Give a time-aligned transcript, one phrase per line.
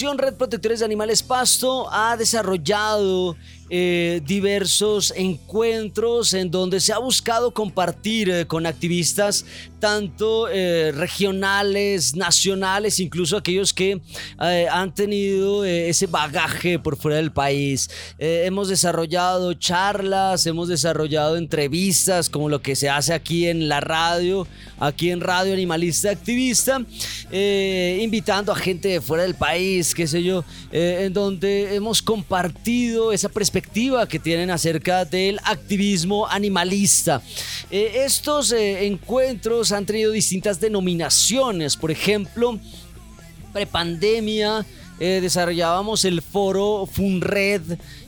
[0.00, 3.36] Red Protectores de Animales Pasto ha desarrollado
[3.74, 9.46] eh, diversos encuentros en donde se ha buscado compartir eh, con activistas
[9.80, 13.98] tanto eh, regionales, nacionales, incluso aquellos que
[14.38, 17.90] han tenido ese bagaje por fuera del país.
[18.18, 24.46] hemos desarrollado charlas, hemos desarrollado entrevistas como lo que se hace aquí en la radio,
[24.78, 26.80] aquí en Radio Animalista Activista,
[27.32, 33.28] invitando a gente de fuera del país, qué sé yo, en donde hemos compartido esa
[33.28, 33.61] perspectiva
[34.08, 37.22] que tienen acerca del activismo animalista.
[37.70, 42.58] Eh, estos eh, encuentros han tenido distintas denominaciones, por ejemplo,
[43.52, 44.64] prepandemia,
[45.02, 47.62] eh, desarrollábamos el foro FUNRED,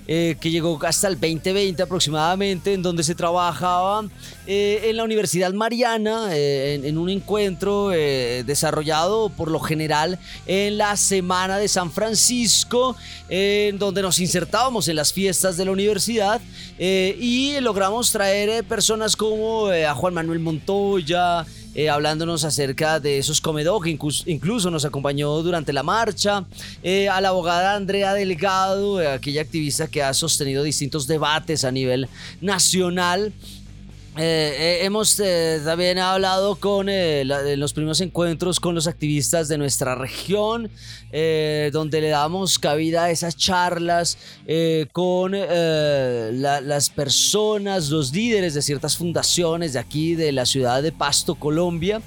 [0.06, 4.05] eh, que llegó hasta el 2020 aproximadamente, en donde se trabajaba
[4.47, 10.97] eh, en la Universidad Mariana, eh, en, un encuentro desarrollado por lo general en la
[10.97, 12.95] Semana de San Francisco,
[13.28, 16.41] en donde nos insertábamos en las fiestas de la universidad
[16.78, 23.84] y logramos traer personas como a Juan Manuel Montoya, eh, hablándonos acerca de esos comedores,
[23.84, 26.44] que incluso, nos acompañó durante la marcha,
[26.82, 31.71] eh, a la abogada Andrea Delgado, eh, aquella activista que ha sostenido distintos debates a
[31.71, 32.09] nivel
[32.41, 33.32] nacional
[34.16, 39.97] eh, eh, hemos eh, también hablado con los primeros encuentros con los activistas de nuestra
[39.97, 40.71] región,
[41.72, 44.19] donde le damos cabida a esas charlas
[44.93, 51.34] con las personas, los líderes de ciertas fundaciones de aquí, de la ciudad de Pasto,
[51.34, 52.01] Colombia.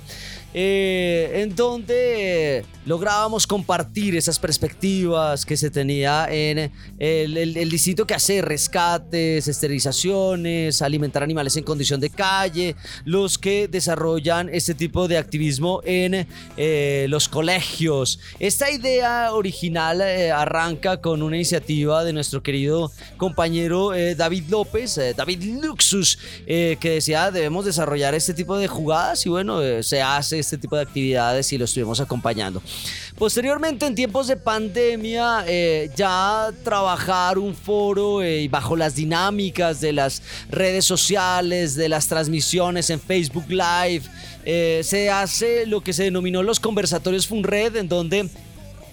[0.53, 8.13] Eh, en donde lográbamos compartir esas perspectivas que se tenía en el, el, distinto que
[8.13, 15.17] hacer, rescates, esterilizaciones, alimentar animales en condición de calle, los que desarrollan este tipo de
[15.17, 18.19] activismo en eh, los colegios.
[18.39, 25.61] Esta idea original eh, arranca con una iniciativa de nuestro querido compañero David López, David
[25.61, 30.75] Luxus, que decía debemos desarrollar este tipo de jugadas y bueno, se hace este tipo
[30.75, 32.61] de actividades y lo estuvimos acompañando.
[33.17, 39.81] Posteriormente, en tiempos de pandemia, eh, ya trabajar un foro eh, y bajo las dinámicas
[39.81, 44.03] de las redes sociales, de las transmisiones en Facebook Live,
[44.45, 48.29] eh, se hace lo que se denominó los conversatorios Funred, en donde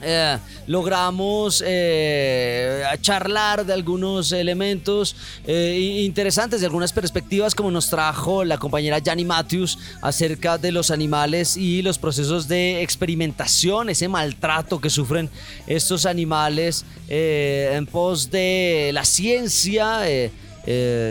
[0.04, 5.16] eh, logramos eh, charlar de algunos elementos
[5.46, 10.90] eh, interesantes, de algunas perspectivas, como nos trajo la compañera Jani Matthews acerca de los
[10.90, 15.30] animales y los procesos de experimentación, ese maltrato que sufren
[15.66, 20.00] estos animales en pos de la ciencia.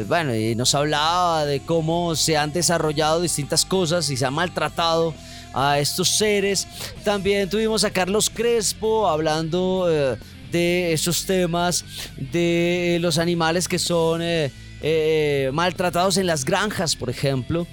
[0.08, 5.14] bueno, y nos hablaba de cómo se han desarrollado distintas cosas y se ha maltratado
[5.54, 6.68] a estos seres.
[7.04, 10.18] También tuvimos a Carlos Crespo hablando eh,
[10.52, 11.86] de esos temas
[12.18, 14.22] de los animales que son...
[14.22, 14.52] Eh,
[14.86, 17.66] eh, maltratados en las granjas, por ejemplo.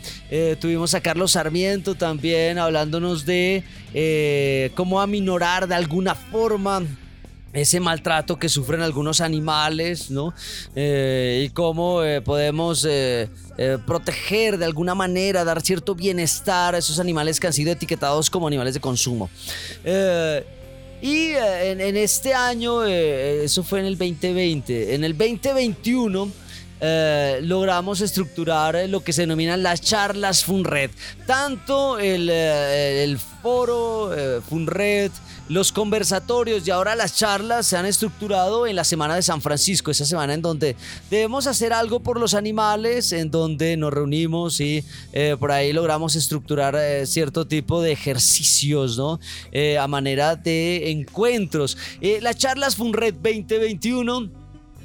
[0.61, 3.65] tuvimos a Carlos Sarmiento también hablándonos de
[4.77, 6.85] cómo aminorar de alguna forma
[7.53, 10.33] ese maltrato que sufren algunos animales, ¿no?
[10.75, 13.29] Eh, y cómo eh, podemos eh,
[13.87, 18.47] proteger de alguna manera, dar cierto bienestar a esos animales que han sido etiquetados como
[18.47, 19.31] animales de consumo.
[21.03, 26.31] y en, este año, eso fue en el 2020, en el 2021
[26.83, 30.91] eh, logramos estructurar lo que se denominan las charlas FUNRED.
[31.27, 35.13] Tanto el, el foro eh, FUNRED,
[35.51, 39.91] los conversatorios y ahora las charlas se han estructurado en la Semana de San Francisco,
[39.91, 40.77] esa semana en donde
[41.11, 44.85] debemos hacer algo por los animales, en donde nos reunimos y
[45.41, 49.19] por ahí logramos estructurar cierto tipo de ejercicios, ¿no?
[49.79, 51.77] a manera de encuentros.
[52.21, 54.40] las charlas FUNRED 2021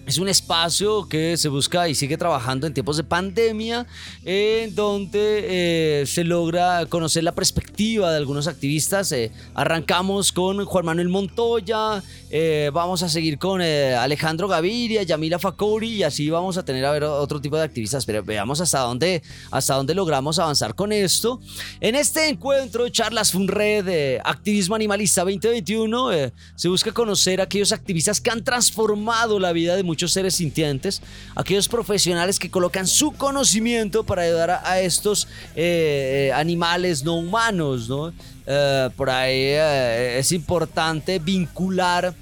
[0.06, 3.88] es un espacio que se busca y sigue trabajando en tiempos de pandemia,
[4.24, 9.12] en donde eh, se logra conocer la perspectiva de algunos activistas.
[9.12, 15.88] Eh, arrancamos con Juan Manuel Montoya, eh, vamos a seguir con Alejandro Gaviria, Yamila Facori
[15.88, 18.06] y así vamos a tener a ver otro tipo de activistas.
[18.06, 21.42] Pero veamos hasta dónde, hasta dónde logramos avanzar con esto.
[21.80, 28.30] En este encuentro, Charlas Funred, Activismo Animalista 2021, se busca conocer a aquellos activistas que
[28.30, 31.02] han transformado la vida de muchos muchos seres sintientes,
[31.36, 35.26] aquellos profesionales que colocan su conocimiento para ayudar a, estos
[35.56, 38.12] eh, animales no humanos, ¿no?
[38.46, 42.14] Eh, por ahí eh, es importante vincular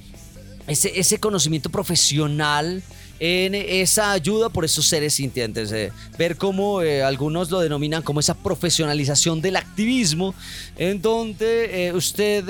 [0.67, 2.83] ese, conocimiento profesional
[3.19, 5.71] en esa ayuda por esos seres sintientes.
[5.71, 10.33] Eh, ver cómo eh, algunos lo denominan como esa profesionalización del activismo,
[10.77, 12.43] en donde eh, usted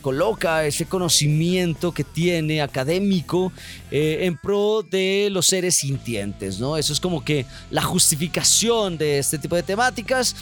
[0.00, 3.52] coloca ese conocimiento que tiene académico
[3.90, 6.76] en pro de los seres sintientes, ¿no?
[6.76, 10.34] Eso es como que la justificación de este tipo de temáticas.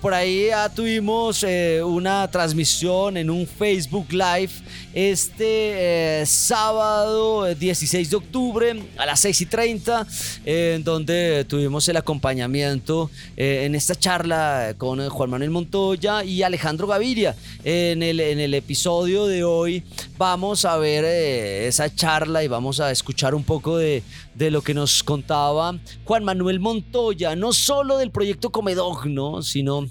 [0.00, 1.44] por ahí ya tuvimos
[1.84, 4.52] una transmisión en un Facebook Live
[4.94, 10.06] este sábado 16 de octubre a las 6 y 30,
[10.44, 16.86] en donde tuvimos el acompañamiento eh, en esta charla con Juan Manuel Montoya y Alejandro
[16.86, 17.34] Gaviria.
[17.64, 19.82] En el, en el episodio de hoy
[20.16, 24.02] vamos a ver eh, esa charla y vamos a escuchar un poco de,
[24.34, 29.42] de, lo que nos contaba Juan Manuel Montoya, no solo del proyecto Comedog, ¿no?
[29.42, 29.86] sino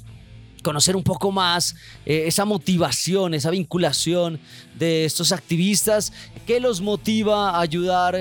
[0.65, 1.75] conocer un poco más
[2.05, 4.39] eh, esa motivación, esa vinculación
[4.77, 6.11] de estos activistas
[6.47, 8.15] que los motiva a ayudar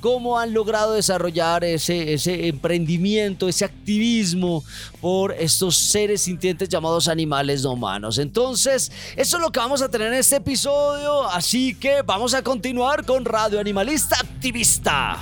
[0.00, 4.64] cómo han logrado desarrollar ese, ese emprendimiento, ese activismo
[5.00, 8.18] por estos seres sintientes llamados animales no humanos.
[8.18, 12.42] Entonces, eso es lo que vamos a tener en este episodio, así que vamos a
[12.42, 15.18] continuar con Radio Animalista Activista.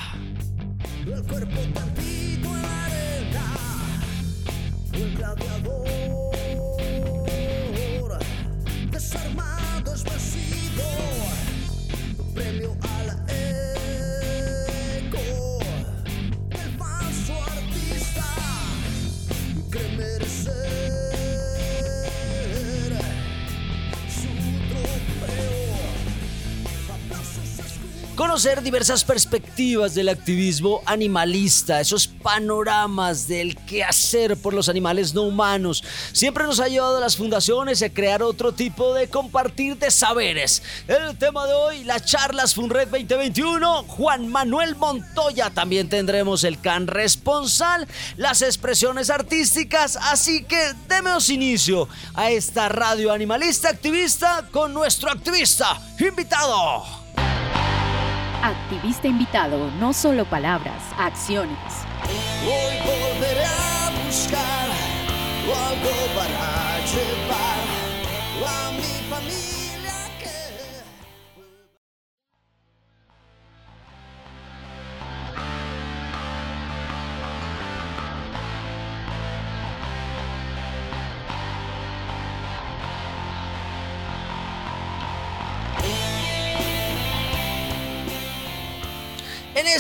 [28.19, 35.23] Conocer diversas perspectivas del activismo animalista, esos panoramas del qué hacer por los animales no
[35.23, 35.85] humanos.
[36.11, 40.65] Siempre nos ha llevado a las fundaciones a crear otro tipo de compartir de saberes.
[40.89, 45.51] El tema de hoy, las charlas FUNRED 2021, Juan Manuel Montoya.
[45.51, 53.13] También tendremos el can responsal, las expresiones artísticas, así que demos inicio a esta radio
[53.13, 57.08] animalista activista con nuestro activista invitado.
[58.43, 61.59] Activista invitado, no solo palabras, acciones.
[62.47, 62.79] Hoy
[64.07, 64.69] buscar
[65.45, 67.58] algo para llevar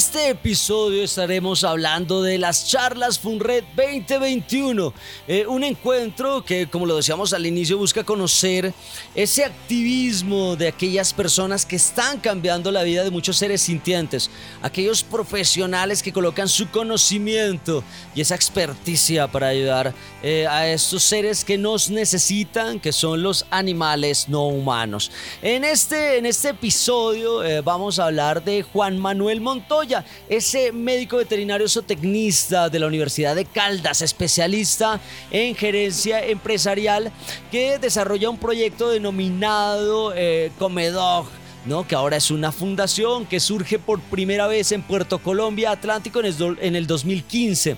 [0.08, 4.94] este episodio estaremos hablando de las charlas FUNRED 2021,
[5.26, 8.72] eh, un encuentro que, como lo decíamos al inicio, busca conocer
[9.14, 14.30] ese activismo de aquellas personas que están cambiando la vida de muchos seres sintientes,
[14.62, 17.84] aquellos profesionales que colocan su conocimiento
[18.14, 23.44] y esa experticia para ayudar eh, a estos seres que nos necesitan, que son los
[23.50, 25.10] animales no humanos.
[25.42, 29.98] En este, en este episodio eh, vamos a hablar de Juan Manuel Montoya,
[30.28, 35.00] ese médico veterinario zootecnista de la Universidad de Caldas, especialista
[35.30, 37.12] en gerencia empresarial,
[37.50, 41.26] que desarrolla un proyecto denominado eh, Comedog.
[41.64, 41.86] ¿no?
[41.86, 46.26] que ahora es una fundación que surge por primera vez en Puerto Colombia Atlántico en
[46.26, 47.76] el, en el 2015.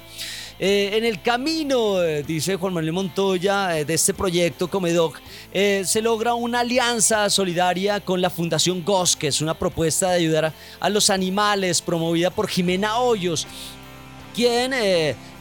[0.63, 5.19] Eh, en el camino, eh, dice Juan Manuel Montoya, eh, de este proyecto Comedoc,
[5.51, 10.45] se logra una alianza solidaria con la Fundación GOS, que es una propuesta de ayudar
[10.45, 13.47] a, a los animales promovida por Jimena Hoyos,
[14.35, 14.75] quien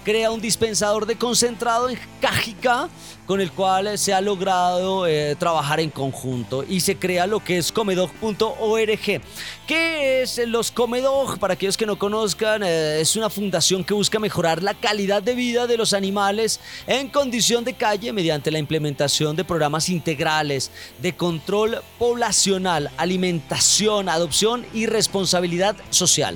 [0.05, 2.87] crea un dispensador de concentrado en Cajica
[3.29, 7.59] con el cual se ha logrado eh, trabajar en conjunto y se crea lo que
[7.59, 9.21] es comedog.org.
[9.67, 11.37] ¿Qué es los Comedog?
[11.37, 15.35] Para aquellos que no conozcan, eh, es una fundación que busca mejorar la calidad de
[15.35, 21.15] vida de los animales en condición de calle mediante la implementación de programas integrales de
[21.15, 26.35] control poblacional, alimentación, adopción y responsabilidad social.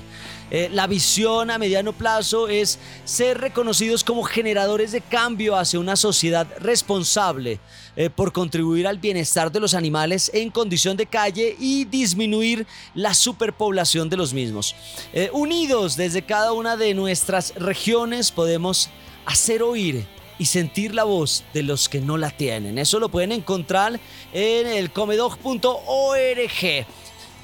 [0.52, 5.96] Eh, la visión a mediano plazo es ser reconocidos como generadores de cambio hacia una
[5.96, 7.60] sociedad responsable
[7.96, 13.14] eh, por contribuir al bienestar de los animales en condición de calle y disminuir la
[13.14, 14.76] superpoblación de los mismos.
[15.14, 18.90] Eh, unidos desde cada una de nuestras regiones podemos
[19.26, 20.06] hacer oír
[20.40, 22.78] y sentir la voz de los que no la tienen.
[22.78, 24.00] Eso lo pueden encontrar
[24.34, 26.86] en el comedog.org.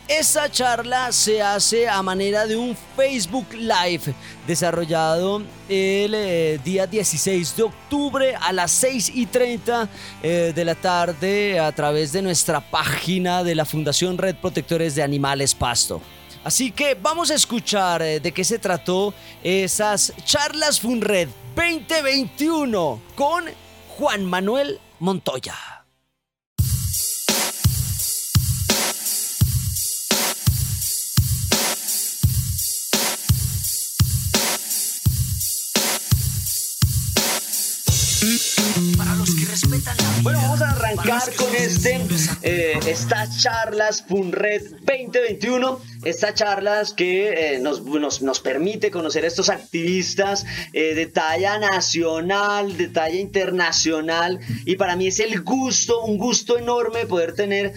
[0.09, 4.11] Esta charla se hace a manera de un Facebook Live
[4.47, 9.87] desarrollado el eh, día 16 de octubre a las 6 y 30
[10.23, 15.03] eh, de la tarde a través de nuestra página de la Fundación Red Protectores de
[15.03, 16.01] Animales Pasto.
[16.43, 19.13] Así que vamos a escuchar eh, de qué se trató
[19.43, 23.45] esas charlas FunRed 2021 con
[23.89, 25.78] Juan Manuel Montoya.
[40.21, 41.99] Bueno, vamos a arrancar con este,
[42.43, 45.79] eh, estas charlas FUNRED 2021.
[46.03, 51.59] Estas charlas que eh, nos, nos, nos, permite conocer a estos activistas eh, de talla
[51.59, 54.39] nacional, de talla internacional.
[54.65, 57.73] Y para mí es el gusto, un gusto enorme poder tener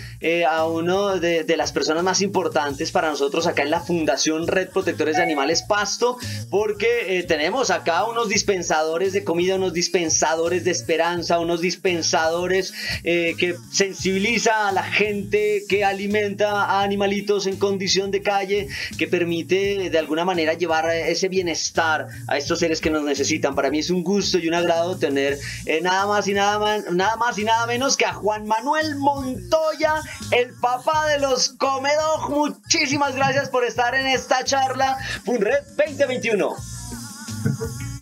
[0.49, 4.71] a uno de, de, las personas más importantes para nosotros acá en la Fundación Red
[4.71, 6.17] Protectores de Animales Pasto,
[6.49, 12.73] porque tenemos acá unos dispensadores de comida, unos dispensadores de esperanza, unos dispensadores
[13.05, 19.09] eh, que sensibiliza a la gente, que alimenta a animalitos en condición de calle, que
[19.09, 23.57] permite de alguna manera llevar ese bienestar a estos seres que nos necesitan.
[23.57, 26.93] Para mí es un gusto y un agrado tener eh, nada más y nada más,
[26.93, 29.95] nada más y nada menos que a Juan Manuel Montoya,
[30.31, 32.31] el papá de los Comedog.
[32.31, 36.55] Muchísimas gracias por estar en esta charla FUNRED 2021.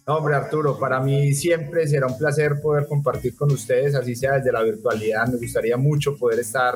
[0.07, 4.51] Hombre, Arturo, para mí siempre será un placer poder compartir con ustedes, así sea desde
[4.51, 5.29] la virtualidad.
[5.29, 6.75] Me gustaría mucho poder estar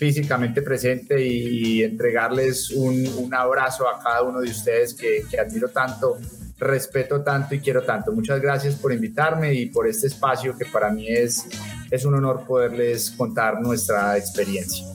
[0.00, 6.16] físicamente presente y, entregarles un, abrazo a cada uno de ustedes que, que admiro tanto,
[6.58, 8.10] respeto tanto y quiero tanto.
[8.10, 11.44] Muchas gracias por invitarme y por este espacio que para mí es,
[11.90, 14.86] es un honor poderles contar nuestra experiencia.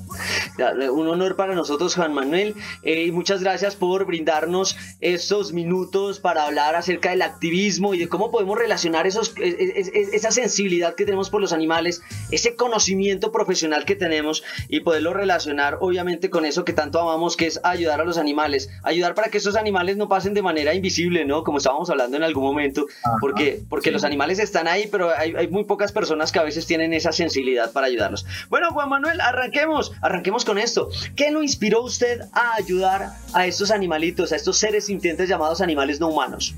[0.92, 2.56] Un honor para nosotros, Juan Manuel.
[2.84, 8.32] y muchas gracias por brindarnos estos minutos para hablar acerca del activismo y de cómo
[8.32, 14.44] podemos relacionar esos, esa sensibilidad que tenemos por los animales, ese conocimiento profesional que tenemos
[14.70, 18.70] y poderlo relacionar obviamente con eso que tanto amamos, que es ayudar a los animales,
[18.84, 21.44] ayudar para que esos animales no pasen de manera invisible, ¿no?
[21.44, 22.88] Como estábamos hablando en algún momento,
[23.20, 26.66] porque, porque los animales están ahí, pero hay, hay, muy pocas personas que a veces
[26.66, 28.26] tienen esa sensibilidad para ayudarlos.
[28.50, 30.90] Bueno, Juan Manuel, arranquemos, arranquemos con esto.
[31.16, 36.00] ¿Qué lo inspiró usted a ayudar a estos animalitos, a estos seres sintientes llamados animales
[36.00, 36.56] no humanos?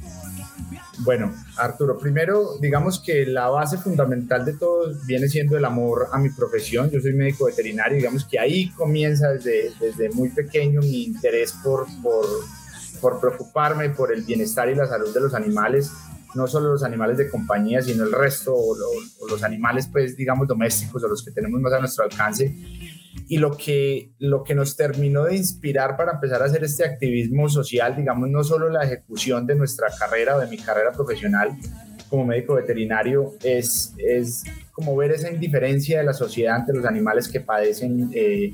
[0.99, 6.17] Bueno, Arturo, primero digamos que la base fundamental de todo viene siendo el amor a
[6.17, 6.89] mi profesión.
[6.89, 11.85] Yo soy médico veterinario, digamos que ahí comienza desde, desde muy pequeño mi interés por,
[12.01, 12.25] por,
[12.99, 15.91] por preocuparme por el bienestar y la salud de los animales,
[16.33, 18.75] no solo los animales de compañía, sino el resto, o,
[19.29, 22.55] los animales, pues digamos, domésticos o los que tenemos más a nuestro alcance
[23.27, 27.49] y lo que, lo que nos terminó de inspirar para empezar a hacer este activismo
[27.49, 31.51] social, digamos, no solo la ejecución de nuestra carrera o de mi carrera profesional
[32.09, 37.27] como médico veterinario, es, es como ver esa indiferencia de la sociedad ante los animales
[37.27, 38.53] que padecen, eh,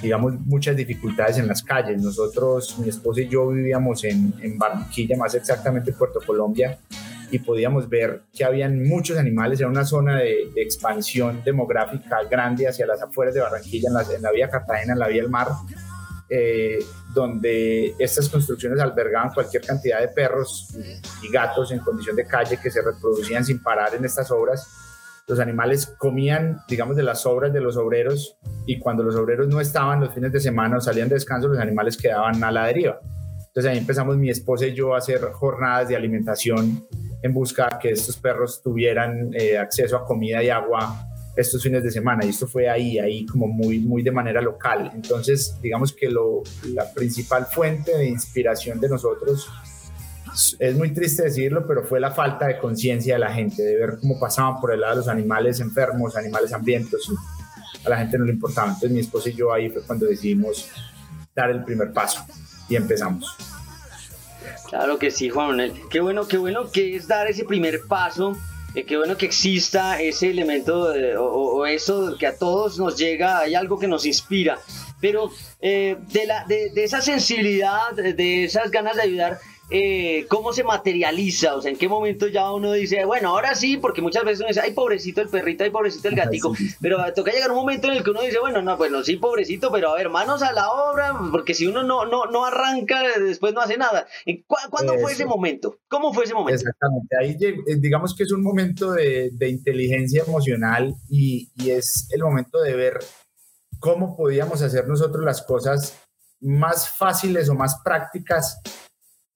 [0.00, 2.00] digamos, muchas dificultades en las calles.
[2.00, 6.78] Nosotros, mi esposa y yo vivíamos en, en Barranquilla, más exactamente en Puerto Colombia,
[7.30, 12.86] y podíamos ver que habían muchos animales, era una zona de, expansión demográfica grande hacia
[12.86, 15.48] las afueras de Barranquilla, en la, vía Cartagena, en la vía del mar,
[16.30, 16.78] eh,
[17.14, 20.74] donde estas construcciones albergaban cualquier cantidad de perros
[21.22, 24.66] y gatos en condición de calle que se reproducían sin parar en estas obras.
[25.26, 29.60] Los animales comían, digamos, de las obras de los obreros y cuando los obreros no
[29.60, 33.00] estaban los fines de semana o salían de descanso, los animales quedaban a la deriva.
[33.48, 36.86] Entonces ahí empezamos mi esposa y yo a hacer jornadas de alimentación
[37.22, 41.84] en busca de que estos perros tuvieran eh, acceso a comida y agua estos fines
[41.84, 44.90] de semana y esto fue ahí, ahí como muy, muy de manera local.
[44.92, 46.42] Entonces, digamos que lo,
[46.74, 49.48] la principal fuente de inspiración de nosotros,
[50.58, 53.98] es muy triste decirlo, pero fue la falta de conciencia de la gente, de ver
[54.00, 57.10] cómo pasaban por el lado los animales enfermos, animales hambrientos,
[57.84, 58.68] a la gente no le importaba.
[58.68, 60.68] Entonces mi esposa y yo ahí fue cuando decidimos
[61.34, 62.24] dar el primer paso
[62.68, 63.57] y empezamos.
[64.68, 65.72] Claro que sí, Juan Manuel.
[65.90, 68.36] Qué bueno, qué bueno que es dar ese primer paso.
[68.74, 73.54] Eh, qué bueno que exista ese elemento o, eso que a todos nos llega, hay
[73.54, 74.58] algo que nos inspira.
[75.00, 79.38] Pero eh, de, la, de esa sensibilidad, de esas ganas de ayudar,
[79.70, 83.76] eh, cómo se materializa, o sea, en qué momento ya uno dice, bueno, ahora sí,
[83.76, 87.32] porque muchas veces uno dice, ay, pobrecito el perrito, ay, pobrecito el gatico, pero toca
[87.32, 89.96] llegar un momento en el que uno dice, bueno, no, bueno, sí, pobrecito, pero a
[89.96, 93.76] ver, manos a la obra, porque si uno no, no, no arranca, después no hace
[93.76, 94.06] nada.
[94.70, 95.78] ¿Cuándo fue ese momento?
[95.88, 96.60] ¿Cómo fue ese momento?
[96.60, 102.08] Exactamente, ahí eh, digamos que es un momento de, de inteligencia emocional y, y es
[102.10, 103.00] el momento de ver
[103.78, 105.98] cómo podíamos hacer nosotros las cosas
[106.40, 108.60] más fáciles o más prácticas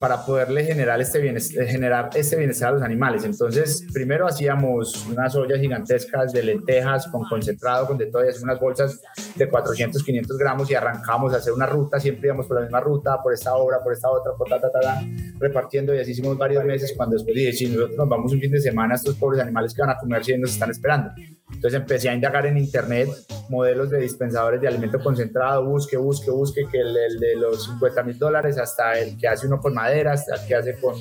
[0.02, 3.22] para poderle generar este, bienestar, generar este bienestar a los animales.
[3.22, 9.00] Entonces, primero hacíamos unas ollas gigantescas de lentejas con concentrado, con de todo, unas bolsas
[9.36, 12.80] de 400, 500 gramos y arrancamos a hacer una ruta, siempre íbamos por la misma
[12.80, 15.02] ruta, por esta obra, por esta otra, por ta, ta, ta, ta
[15.38, 18.50] repartiendo y así hicimos varios meses cuando después dije, si nosotros nos vamos un fin
[18.50, 21.12] de semana, estos pobres animales que van a comer si nos están esperando.
[21.52, 23.08] Entonces empecé a indagar en internet
[23.48, 28.02] modelos de dispensadores de alimento concentrado, busque, busque, busque, que el, el de los 50
[28.02, 30.96] mil dólares hasta el que hace uno con madera, hasta el que hace con,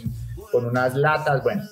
[0.52, 1.64] con unas latas, bueno,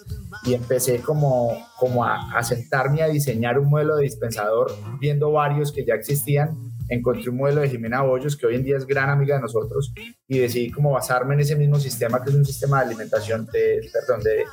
[0.44, 5.72] y empecé como, como a, a sentarme a diseñar un modelo de dispensador viendo varios
[5.72, 6.58] que ya existían.
[6.88, 9.94] Encontré un modelo de Jimena Bollos, que hoy en día es gran amiga de nosotros,
[10.28, 13.88] y decidí como basarme en ese mismo sistema, que es un sistema de alimentación, de,
[13.94, 14.46] perdón, de,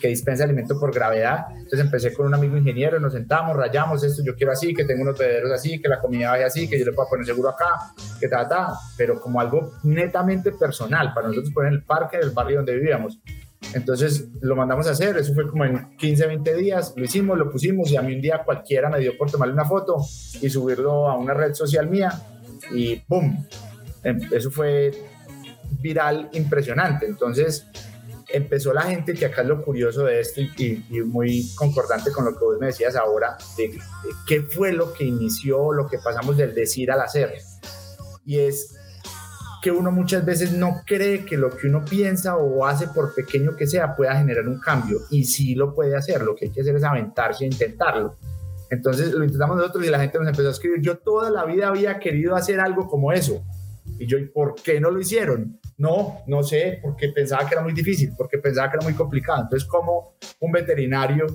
[0.00, 1.46] que dispensa alimento por gravedad.
[1.50, 5.02] Entonces empecé con un amigo ingeniero, nos sentamos, rayamos esto, yo quiero así, que tengo
[5.02, 7.94] unos bebederos así, que la comida vaya así, que yo le pueda poner seguro acá,
[8.20, 12.58] que ta, ta, pero como algo netamente personal, para nosotros poner el parque del barrio
[12.58, 13.20] donde vivíamos.
[13.72, 17.50] Entonces lo mandamos a hacer, eso fue como en 15, 20 días, lo hicimos, lo
[17.50, 19.96] pusimos y a mí un día cualquiera me dio por tomarle una foto
[20.40, 22.12] y subirlo a una red social mía
[22.72, 23.44] y ¡pum!
[24.02, 24.92] Em, eso fue
[25.80, 27.06] viral impresionante.
[27.06, 27.66] Entonces
[28.34, 32.32] empezó la gente, que acá es lo curioso de esto y, muy concordante con lo
[32.32, 33.78] que vos me decías ahora, de,
[34.26, 37.34] qué fue lo que inició, lo que pasamos del decir al hacer.
[38.26, 38.74] Y es
[39.62, 43.56] que uno muchas veces no cree que lo que uno piensa o hace, por pequeño
[43.56, 44.98] que sea, pueda generar un cambio.
[45.10, 48.16] Y sí lo puede hacer, lo que hay que hacer es aventarse e intentarlo.
[48.70, 51.68] Entonces lo intentamos nosotros y la gente nos empezó a escribir, yo toda la vida
[51.68, 53.42] había querido hacer algo como eso.
[53.98, 55.60] Y yo, ¿y por qué no lo hicieron?
[55.76, 59.42] No, no sé, porque pensaba que era muy difícil, porque pensaba que era muy complicado.
[59.42, 61.26] Entonces, como un veterinario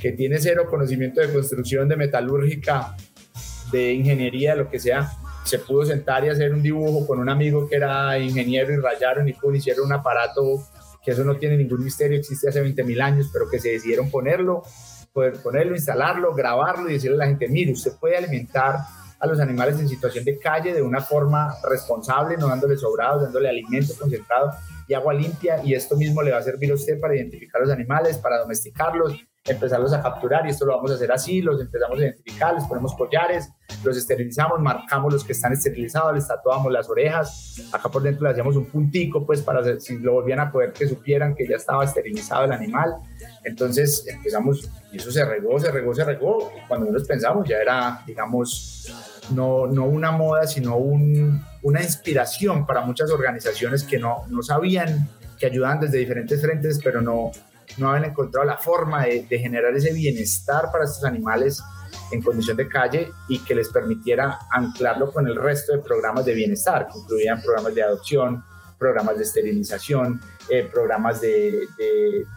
[0.00, 2.96] que tiene cero conocimiento de construcción, de metalúrgica,
[3.70, 5.10] de ingeniería, lo que sea,
[5.44, 9.28] se pudo sentar y hacer un dibujo con un amigo que era ingeniero y rayaron
[9.28, 10.62] y hicieron un aparato
[11.04, 14.08] que eso no tiene ningún misterio, existe hace 20 mil años, pero que se decidieron
[14.08, 14.62] ponerlo,
[15.12, 18.76] poder ponerlo, instalarlo, grabarlo y decirle a la gente, mire, usted puede alimentar
[19.22, 23.48] a los animales en situación de calle de una forma responsable, no dándole sobrados, dándole
[23.48, 24.50] alimento concentrado
[24.88, 27.70] y agua limpia y esto mismo le va a servir a usted para identificar los
[27.70, 31.98] animales, para domesticarlos, empezarlos a capturar y esto lo vamos a hacer así, los empezamos
[31.98, 33.50] a identificar, les ponemos collares,
[33.82, 38.30] los esterilizamos, marcamos los que están esterilizados, les tatuamos las orejas, acá por dentro le
[38.30, 41.84] hacíamos un puntico pues para si lo volvían a poder que supieran que ya estaba
[41.84, 42.94] esterilizado el animal,
[43.42, 47.56] entonces empezamos y eso se regó, se regó, se regó, y cuando nosotros pensamos ya
[47.56, 48.92] era digamos
[49.30, 55.08] no, no una moda sino un, una inspiración para muchas organizaciones que no, no sabían
[55.36, 57.32] que ayudaban desde diferentes frentes pero no
[57.78, 61.62] no habían encontrado la forma de, generar ese bienestar para estos animales
[62.10, 66.34] en condición de calle y que les permitiera anclarlo con el resto de programas de
[66.34, 68.44] bienestar, que incluían programas de adopción,
[68.78, 70.20] programas de esterilización,
[70.50, 71.66] eh, programas de,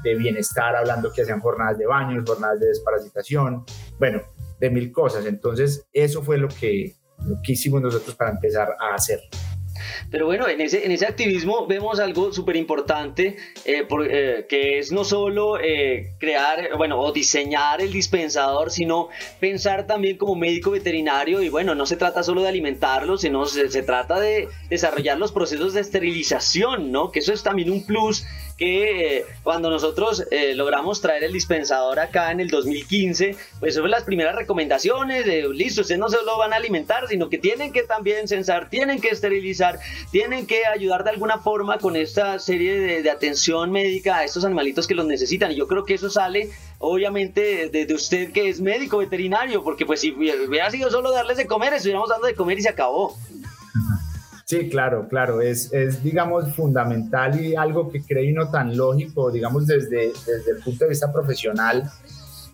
[0.04, 3.66] de, bienestar, hablando que hacían jornadas de baños, jornadas de desparasitación,
[3.98, 4.22] bueno,
[4.60, 5.26] de mil cosas.
[5.26, 9.22] Entonces, eso fue lo que, lo que hicimos nosotros para empezar a hacer.
[10.12, 14.92] Pero bueno, en ese, en ese activismo vemos algo súper importante, eh, eh, que es
[14.92, 21.42] no solo eh, crear, bueno, o diseñar el dispensador, sino pensar también como médico veterinario
[21.42, 25.32] y bueno, no se trata solo de alimentarlos, sino se, se trata de desarrollar los
[25.32, 27.12] procesos de esterilización, ¿no?
[27.12, 28.26] Que eso es también un plus
[28.58, 33.82] que eh, cuando nosotros eh, logramos traer el dispensador acá en el 2015, pues eso
[33.82, 37.38] fue las primeras recomendaciones de, listo, ustedes no se lo van a alimentar, sino que
[37.38, 39.80] tienen que también censar, tienen que esterilizar,
[40.12, 44.88] tienen que ayudar de alguna forma con esta serie de, atención médica a estos animalitos
[44.88, 45.52] que los necesitan.
[45.52, 49.86] Y yo creo que eso sale obviamente de, de, usted que es médico veterinario, porque
[49.86, 53.18] pues si hubiera sido solo darles de comer, estuviéramos dando de comer y se acabó.
[54.46, 59.66] Sí, claro, claro, es, es, digamos fundamental y algo que creo no tan lógico, digamos
[59.66, 61.90] desde, desde el punto de vista profesional.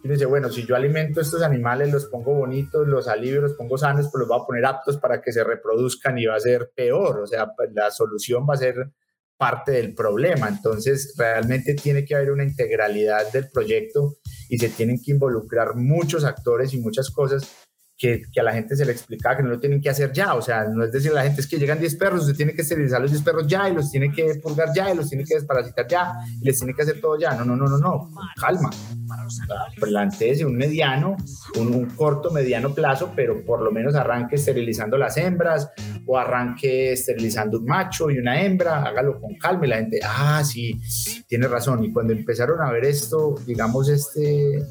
[0.02, 3.78] Y dice, bueno, si yo alimento estos animales, los pongo bonitos, los alivio, los pongo
[3.78, 6.72] sanos, pues los voy a poner aptos para que se reproduzcan y va a ser
[6.74, 8.90] peor, o sea, pues, la solución va a ser
[9.36, 10.48] parte del problema.
[10.48, 14.16] Entonces, realmente tiene que haber una integralidad del proyecto
[14.48, 17.68] y se tienen que involucrar muchos actores y muchas cosas
[18.02, 20.34] que, a la gente se le explicaba que no lo tienen que hacer ya.
[20.34, 22.64] O sea, no es decir, la gente es que llegan 10 perros, usted tiene que
[22.64, 25.36] esterilizar los 10 perros ya y los tiene que pulgar ya y los tiene que
[25.36, 27.36] desparasitar ya y les tiene que hacer todo ya.
[27.36, 28.10] No, no, no, no, no.
[28.40, 28.72] Calma.
[29.80, 31.16] Plantéese un mediano,
[31.60, 35.70] un, un, corto, mediano plazo, pero por lo menos arranque esterilizando las hembras
[36.06, 38.84] o arranque esterilizando un macho y una hembra.
[38.84, 40.80] Hágalo con calma y la gente, ah, sí,
[41.28, 41.84] tiene razón.
[41.84, 44.64] Y cuando empezaron a ver esto, digamos, este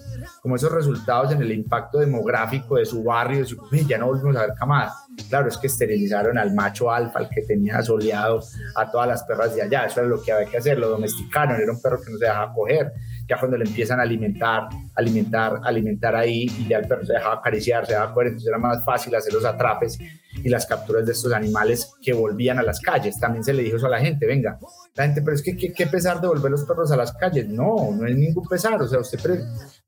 [0.43, 3.45] como esos resultados en el impacto demográfico de su barrio,
[3.87, 4.95] ya no volvimos a ver camadas.
[5.29, 8.43] Claro, es que esterilizaron al macho alfa, al que tenía soleado
[8.75, 11.61] a todas las perras de allá, eso era lo que había que hacer, lo domesticaron,
[11.61, 12.93] era un perro que no se dejaba coger,
[13.29, 17.35] ya cuando le empiezan a alimentar, alimentar, alimentar ahí y ya el perro se dejaba
[17.35, 19.99] acariciar, se dejaba coger, entonces era más fácil hacer los atrapes
[20.43, 23.19] y las capturas de estos animales que volvían a las calles.
[23.19, 24.59] También se le dijo eso a la gente, venga,
[24.95, 27.49] la gente, pero es que qué pesar de volver los perros a las calles.
[27.49, 29.19] No, no es ningún pesar, o sea, usted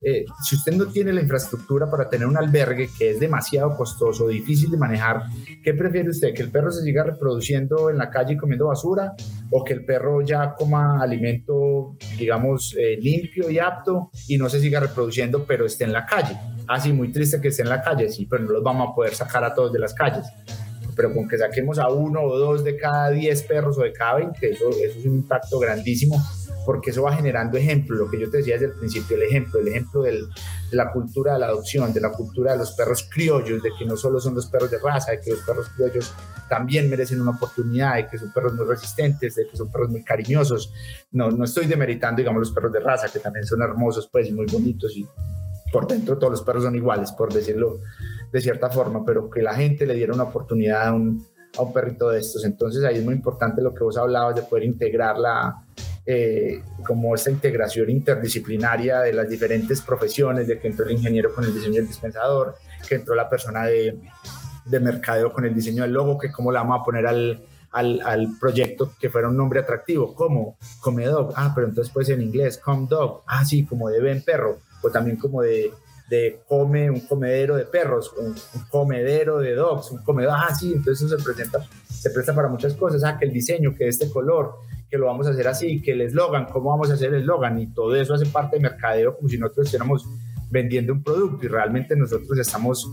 [0.04, 4.26] eh, si usted no tiene la infraestructura para tener un albergue que es demasiado costoso,
[4.26, 5.22] difícil de manejar,
[5.62, 6.34] ¿qué prefiere usted?
[6.34, 9.14] ¿Que el perro se siga reproduciendo en la calle comiendo basura
[9.50, 14.60] o que el perro ya coma alimento, digamos, eh, limpio y apto y no se
[14.60, 16.36] siga reproduciendo, pero esté en la calle?
[16.68, 18.94] Ah, sí, muy triste que esté en la calle, sí, pero no los vamos a
[18.94, 20.26] poder sacar a todos de las calles
[20.94, 24.16] pero con que saquemos a uno o dos de cada 10 perros o de cada
[24.16, 26.22] 20, eso, eso es un impacto grandísimo
[26.64, 29.58] porque eso va generando ejemplos, lo que yo te decía desde el principio, el ejemplo,
[29.58, 30.28] el ejemplo del,
[30.70, 33.84] de la cultura de la adopción, de la cultura de los perros criollos, de que
[33.84, 36.14] no solo son los perros de raza, de que los perros criollos
[36.48, 40.04] también merecen una oportunidad, de que son perros muy resistentes, de que son perros muy
[40.04, 40.72] cariñosos.
[41.10, 44.32] No, no estoy demeritando, digamos, los perros de raza, que también son hermosos, pues, y
[44.32, 45.08] muy bonitos, y
[45.72, 47.80] por dentro todos los perros son iguales, por decirlo
[48.30, 51.72] de cierta forma, pero que la gente le diera una oportunidad a un, a un
[51.72, 52.44] perrito de estos.
[52.44, 55.64] Entonces ahí es muy importante lo que vos hablabas de poder integrar la,
[56.04, 61.44] eh, como esta integración interdisciplinaria de las diferentes profesiones, de que entró el ingeniero con
[61.44, 62.56] el diseño del dispensador,
[62.88, 63.98] que entró la persona de,
[64.64, 68.00] de mercadeo con el diseño del logo, que cómo la vamos a poner al, al,
[68.04, 72.22] al, proyecto que fuera un nombre atractivo, como Comedog, ah, pero entonces puede ser en
[72.22, 75.70] inglés, Com Dog, ah, sí, como de Ben Perro, o también como de,
[76.08, 80.72] de come, un comedero de perros, un, un, comedero de dogs, un comedor, ah, sí,
[80.74, 84.10] entonces eso se presenta, se presta para muchas cosas, ah, que el diseño, que este
[84.10, 84.56] color,
[84.90, 87.58] que lo vamos a hacer así, que el eslogan, cómo vamos a hacer el eslogan,
[87.58, 90.06] y todo eso hace parte de mercadeo como si nosotros estuviéramos
[90.50, 92.86] vendiendo un producto y realmente nosotros estamos,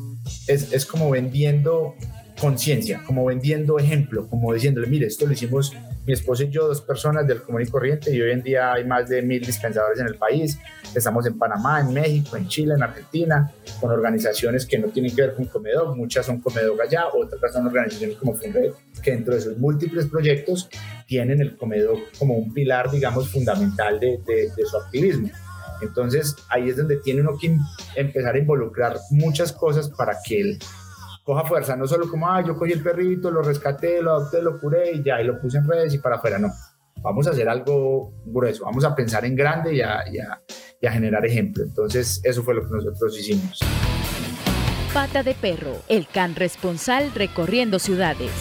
[0.48, 1.96] es, es como vendiendo
[2.40, 5.76] conciencia, como vendiendo ejemplo, como diciéndole, mire, esto lo hicimos
[6.10, 8.84] mi esposo y yo, dos personas del común y corriente, y hoy en día hay
[8.84, 10.58] más de mil dispensadores en el país.
[10.96, 15.22] Estamos en Panamá, en México, en Chile, en Argentina, con organizaciones que no tienen que
[15.22, 18.72] ver con Comedor, muchas son Comedor allá, otras son organizaciones como Funred,
[19.04, 20.68] que dentro de sus múltiples proyectos
[21.06, 25.30] tienen el comedor como un pilar, digamos, fundamental de, de, de su activismo.
[25.84, 27.56] Entonces ahí es donde tiene uno que
[27.96, 30.60] empezar a involucrar muchas cosas para que el
[31.30, 34.60] coja fuerza, no solo como, ah, yo cogí el perrito, lo rescaté, lo adopté, lo
[34.60, 36.52] curé y ya, y lo puse en redes y para afuera, no.
[37.04, 40.18] Vamos a hacer algo grueso, vamos a pensar en grande y a, y
[40.82, 41.64] y a generar ejemplo.
[41.64, 43.60] Entonces, eso fue lo que nosotros hicimos.
[44.92, 48.32] Pata de Perro, el can responsal recorriendo ciudades.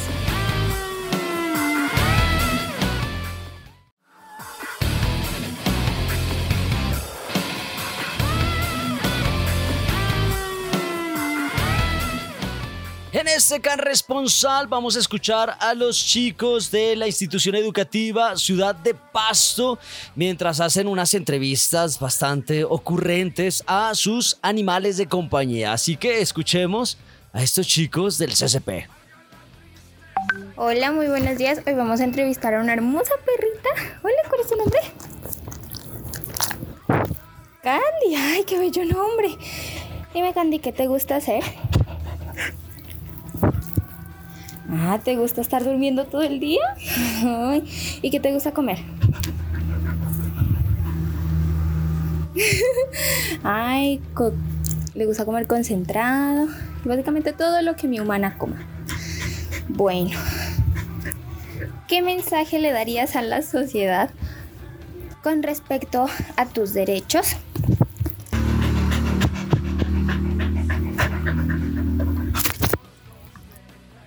[13.18, 18.76] En este can responsal vamos a escuchar a los chicos de la institución educativa Ciudad
[18.76, 19.76] de Pasto
[20.14, 25.72] mientras hacen unas entrevistas bastante ocurrentes a sus animales de compañía.
[25.72, 26.96] Así que escuchemos
[27.32, 28.88] a estos chicos del CCP.
[30.54, 31.60] Hola, muy buenos días.
[31.66, 33.98] Hoy vamos a entrevistar a una hermosa perrita.
[34.04, 34.80] Hola, ¿cuál es tu nombre?
[37.64, 39.36] Candy, ay, qué bello nombre.
[40.14, 41.42] Dime, Candy, ¿qué te gusta hacer?
[44.70, 46.60] Ah, ¿te gusta estar durmiendo todo el día?
[48.02, 48.78] ¿Y qué te gusta comer?
[53.42, 54.00] Ay,
[54.94, 56.48] le gusta comer concentrado.
[56.84, 58.66] Básicamente todo lo que mi humana coma.
[59.68, 60.18] Bueno,
[61.86, 64.10] ¿qué mensaje le darías a la sociedad
[65.22, 67.36] con respecto a tus derechos?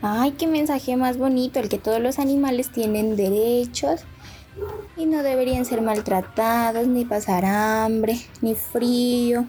[0.04, 4.02] Ay, qué mensaje más bonito, el que todos los animales tienen derechos
[4.98, 9.46] y no deberían ser maltratados, ni pasar hambre, ni frío.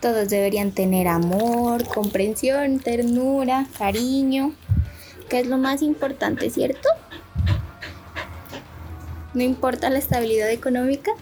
[0.00, 4.52] Todos deberían tener amor, comprensión, ternura, cariño,
[5.28, 6.88] que es lo más importante, ¿cierto?
[9.32, 11.12] No importa la estabilidad económica.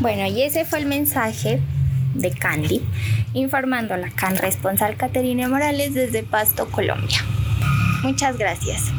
[0.00, 1.60] Bueno, y ese fue el mensaje
[2.20, 2.82] de Candy,
[3.34, 7.18] informando a la CAN responsal Caterina Morales desde Pasto, Colombia.
[8.02, 8.92] Muchas gracias.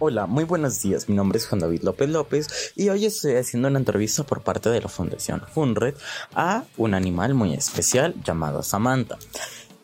[0.00, 1.08] Hola, muy buenos días.
[1.08, 4.70] Mi nombre es Juan David López López y hoy estoy haciendo una entrevista por parte
[4.70, 5.94] de la Fundación Funred
[6.34, 9.18] a un animal muy especial llamado Samantha.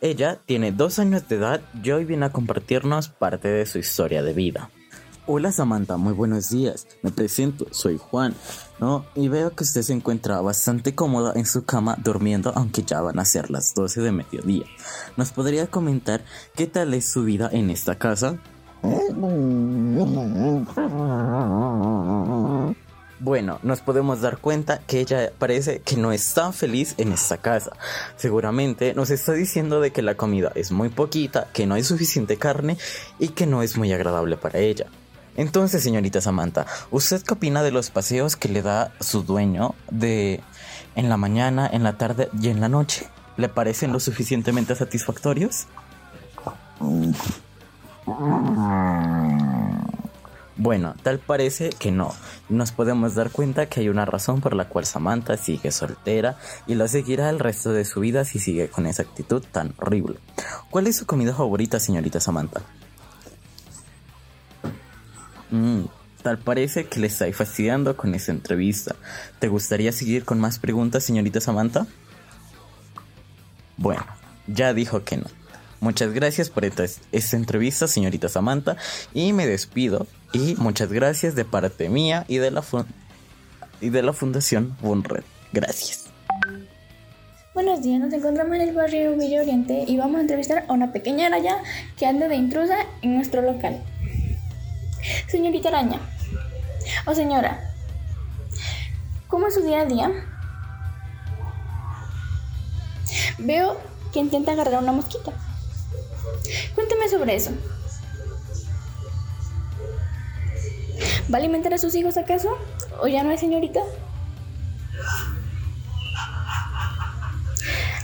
[0.01, 4.23] Ella tiene dos años de edad y hoy viene a compartirnos parte de su historia
[4.23, 4.71] de vida.
[5.27, 6.87] Hola Samantha, muy buenos días.
[7.01, 8.35] Me presento, soy Juan,
[8.79, 9.07] ¿no?
[9.15, 13.19] Y veo que usted se encuentra bastante cómoda en su cama durmiendo, aunque ya van
[13.19, 14.67] a ser las 12 de mediodía.
[15.17, 16.23] ¿Nos podría comentar
[16.55, 18.39] qué tal es su vida en esta casa?
[23.19, 27.39] Bueno, nos podemos dar cuenta que ella parece que no es tan feliz en esta
[27.39, 27.71] casa.
[28.17, 32.37] Seguramente nos está diciendo de que la comida es muy poquita, que no hay suficiente
[32.37, 32.77] carne
[33.19, 34.85] y que no es muy agradable para ella.
[35.37, 40.41] Entonces, señorita Samantha, ¿usted qué opina de los paseos que le da su dueño de
[40.95, 43.09] en la mañana, en la tarde y en la noche?
[43.37, 45.67] ¿Le parecen lo suficientemente satisfactorios?
[50.57, 52.13] Bueno, tal parece que no.
[52.49, 56.75] Nos podemos dar cuenta que hay una razón por la cual Samantha sigue soltera y
[56.77, 60.19] lo seguirá el resto de su vida si sigue con esa actitud tan horrible.
[60.71, 62.63] ¿Cuál es su comida favorita, señorita Samantha?
[65.55, 65.87] Mm,
[66.25, 68.97] tal parece que le está fastidiando con esta entrevista.
[69.39, 71.87] ¿Te gustaría seguir con más preguntas, señorita Samantha?
[73.77, 74.05] Bueno,
[74.49, 75.27] ya dijo que no.
[75.79, 78.77] Muchas gracias por esta, esta entrevista, señorita Samantha,
[79.13, 80.09] y me despido.
[80.33, 82.65] Y muchas gracias de parte mía y de la,
[83.81, 85.23] y de la Fundación Bunred.
[85.53, 86.07] Gracias.
[87.55, 90.93] Buenos días, nos encontramos en el barrio Villa Oriente y vamos a entrevistar a una
[90.93, 91.59] pequeña araña
[91.97, 93.81] que anda de intrusa en nuestro local.
[95.29, 95.99] Señorita araña,
[97.07, 97.61] o señora,
[99.29, 100.11] ¿cómo es su día a día?
[103.39, 103.81] Veo
[104.13, 105.33] que intenta agarrar una mosquita.
[106.75, 107.51] Cuénteme sobre eso.
[111.33, 112.57] ¿Va a alimentar a sus hijos acaso?
[113.01, 113.81] ¿O ya no es señorita?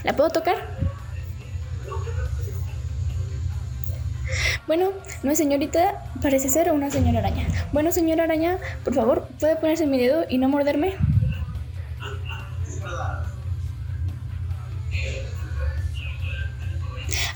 [0.03, 0.55] ¿La puedo tocar?
[4.67, 4.91] Bueno,
[5.23, 7.47] no es señorita, parece ser una señora araña.
[7.73, 10.93] Bueno, señora araña, por favor, ¿puede ponerse mi dedo y no morderme?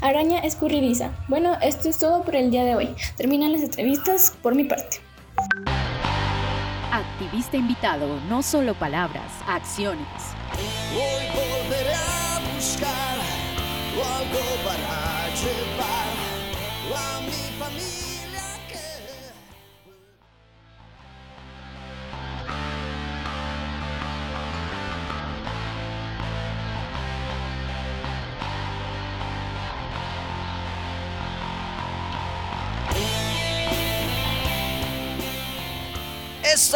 [0.02, 1.12] Araña escurridiza.
[1.28, 2.96] Bueno, esto es todo por el día de hoy.
[3.18, 4.98] Terminan las entrevistas por mi parte.
[6.92, 10.08] Activista invitado, no solo palabras, acciones.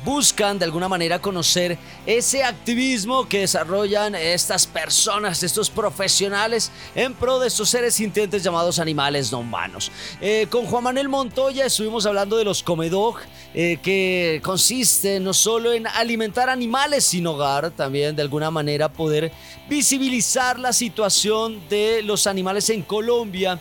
[0.05, 7.39] buscan de alguna manera conocer ese activismo que desarrollan estas personas, estos profesionales en pro
[7.39, 9.91] de estos seres sintientes llamados animales no humanos.
[10.21, 13.17] Eh, con Juan Manuel Montoya estuvimos hablando de los comedog,
[13.55, 19.33] eh, que consiste no solo en alimentar animales sin hogar, también de alguna manera poder
[19.69, 23.61] visibilizar la situación de los animales en Colombia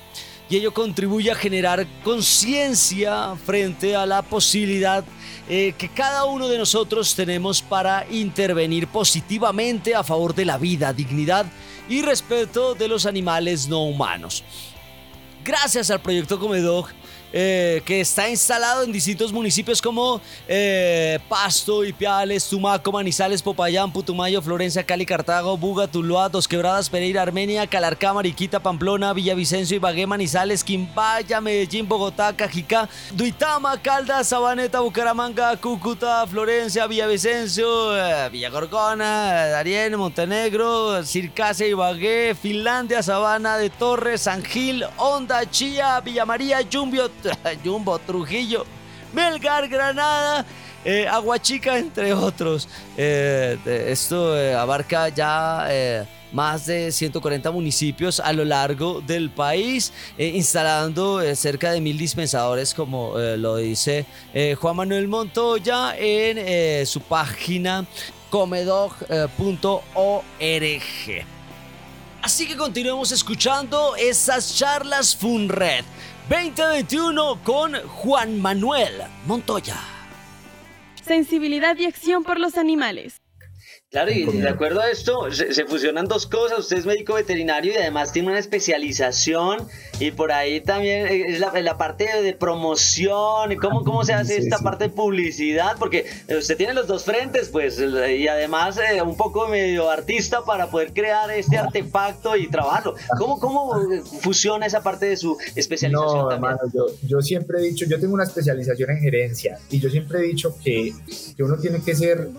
[0.54, 5.04] y ello contribuye a generar conciencia frente a la posibilidad
[5.50, 10.94] eh, que cada uno de nosotros tenemos para intervenir positivamente a favor de la vida,
[10.94, 11.48] dignidad
[11.90, 14.44] y respeto de los animales no humanos.
[15.44, 16.90] Gracias al proyecto Comedog,
[17.34, 24.42] eh, que está instalado en distintos municipios como eh, Pasto, Ipiales, Tumaco, Manizales, Popayán, Putumayo,
[24.42, 30.64] Florencia, Cali, Cartago, Buga, Tuluá, Dos Quebradas, Pereira, Armenia, Calarcá, Mariquita, Pamplona, Villavicencio, Ibagué, Manizales,
[30.64, 41.04] Quimbaya, Medellín, Bogotá, Cajicá, Duitama, Caldas, Sabaneta, Bucaramanga, Cúcuta, Florencia, Villavicencio, eh, Villagorgona, Darien, Montenegro,
[41.04, 47.10] Circase, Ibagué, Finlandia, Sabana de Torres, San Gil, Honda, Chía, Villa María, Yumbio,
[47.64, 48.66] Jumbo, Trujillo,
[49.14, 50.46] Melgar, Granada,
[50.86, 52.68] eh, Aguachica, entre otros.
[52.98, 53.58] Eh,
[53.88, 61.72] esto eh, abarca ya más de 140 municipios a lo largo del país, instalando cerca
[61.72, 64.08] de mil dispensadores, como lo dice
[64.60, 67.86] Juan Manuel Montoya en su página
[68.32, 69.84] comedog.org.
[72.24, 75.86] Así que continuemos escuchando esas charlas Funred
[76.30, 78.94] 2021 con Juan Manuel
[79.28, 79.76] Montoya.
[81.02, 83.23] Sensibilidad y acción por los animales.
[83.94, 86.58] Claro, y de acuerdo a esto, se, fusionan dos cosas.
[86.58, 89.68] Usted es médico veterinario y además tiene una especialización.
[90.00, 93.56] Y por ahí también es la, parte de promoción.
[93.62, 95.76] ¿Cómo, cómo se hace esta parte de publicidad?
[95.78, 100.72] Porque usted tiene los dos frentes, pues, y además eh, un poco medio artista para
[100.72, 102.96] poder crear este artefacto y trabajarlo.
[103.20, 103.80] ¿Cómo, cómo
[104.22, 106.18] fusiona esa parte de su especialización?
[106.18, 109.92] No, hermano, yo, yo siempre he dicho, yo tengo una especialización en gerencia y yo
[109.92, 110.96] siempre he dicho que,
[111.38, 112.32] que uno tiene que ser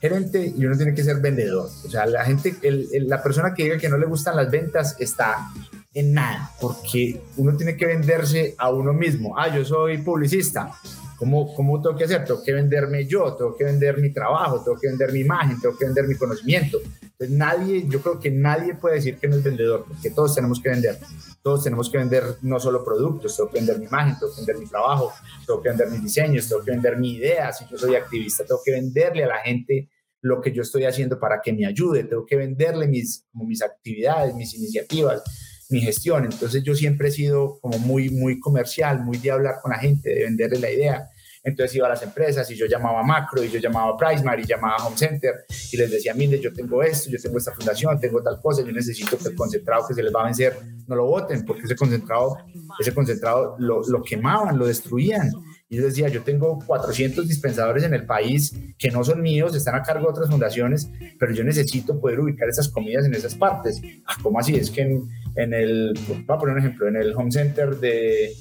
[0.00, 1.68] gerente y uno tiene que ser vendedor.
[1.84, 2.54] O sea, la gente,
[3.00, 5.48] la persona que diga que no le gustan las ventas está
[5.94, 9.38] en nada, porque uno tiene que venderse a uno mismo.
[9.38, 10.70] Ah, yo soy publicista.
[11.16, 12.24] ¿Cómo, ¿Cómo tengo que hacer?
[12.26, 15.76] Tengo que venderme yo, tengo que vender mi trabajo, tengo que vender mi imagen, tengo
[15.76, 16.78] que vender mi conocimiento.
[17.18, 20.60] Entonces nadie, yo creo que nadie puede decir que no es vendedor, porque todos tenemos
[20.60, 20.98] que vender.
[21.42, 24.58] Todos tenemos que vender no solo productos, tengo que vender mi imagen, tengo que vender
[24.58, 25.12] mi trabajo,
[25.46, 27.52] tengo que vender mis diseños, tengo que vender mi idea.
[27.54, 29.88] Si yo soy activista, tengo que venderle a la gente
[30.20, 33.62] lo que yo estoy haciendo para que me ayude, tengo que venderle mis, como mis
[33.62, 35.22] actividades, mis iniciativas,
[35.70, 36.24] mi gestión.
[36.24, 40.10] Entonces yo siempre he sido como muy, muy comercial, muy de hablar con la gente,
[40.10, 41.08] de venderle la idea.
[41.46, 44.40] Entonces iba a las empresas y yo llamaba a Macro y yo llamaba a Pricemar
[44.40, 45.32] y llamaba a Home Center
[45.70, 48.72] y les decía, mire, yo tengo esto, yo tengo esta fundación, tengo tal cosa, yo
[48.72, 51.76] necesito que el concentrado que se les va a vencer no lo voten porque ese
[51.76, 52.36] concentrado,
[52.80, 55.30] ese concentrado lo, lo quemaban, lo destruían.
[55.68, 59.74] Y yo decía, yo tengo 400 dispensadores en el país que no son míos, están
[59.74, 60.88] a cargo de otras fundaciones,
[61.18, 63.80] pero yo necesito poder ubicar esas comidas en esas partes.
[64.06, 64.54] Ah, ¿Cómo así?
[64.54, 68.32] Es que en, en el, voy a poner un ejemplo, en el home center de,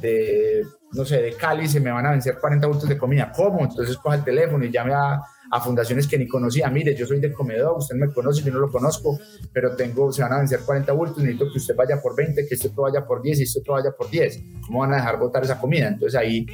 [0.00, 3.32] de, no sé, de Cali se me van a vencer 40 bultos de comida.
[3.34, 3.64] ¿Cómo?
[3.64, 5.20] Entonces coja el teléfono y llame a,
[5.50, 6.68] a fundaciones que ni conocía.
[6.70, 9.18] Mire, yo soy de comedor, usted me conoce, yo no lo conozco,
[9.52, 12.68] pero tengo, se van a vencer 40 bultos, necesito que usted vaya por 20, que
[12.68, 14.42] otro vaya por 10 y otro vaya por 10.
[14.66, 15.88] ¿Cómo van a dejar botar esa comida?
[15.88, 16.46] Entonces ahí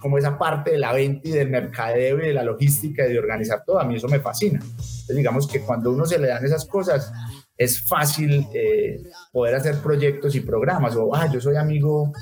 [0.00, 3.18] como esa parte de la venta y del mercadeo y de la logística y de
[3.18, 4.60] organizar todo, a mí eso me fascina.
[4.60, 7.12] Entonces digamos que cuando uno se le dan esas cosas,
[7.56, 9.00] es fácil eh,
[9.32, 12.12] poder hacer proyectos y programas, o, ah, yo soy amigo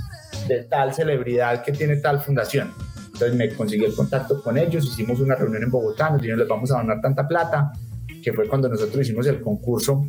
[0.48, 2.72] de tal celebridad que tiene tal fundación.
[3.06, 6.48] Entonces me conseguí el contacto con ellos, hicimos una reunión en Bogotá, nos dijeron, les
[6.48, 7.72] vamos a donar tanta plata,
[8.22, 10.06] que fue cuando nosotros hicimos el concurso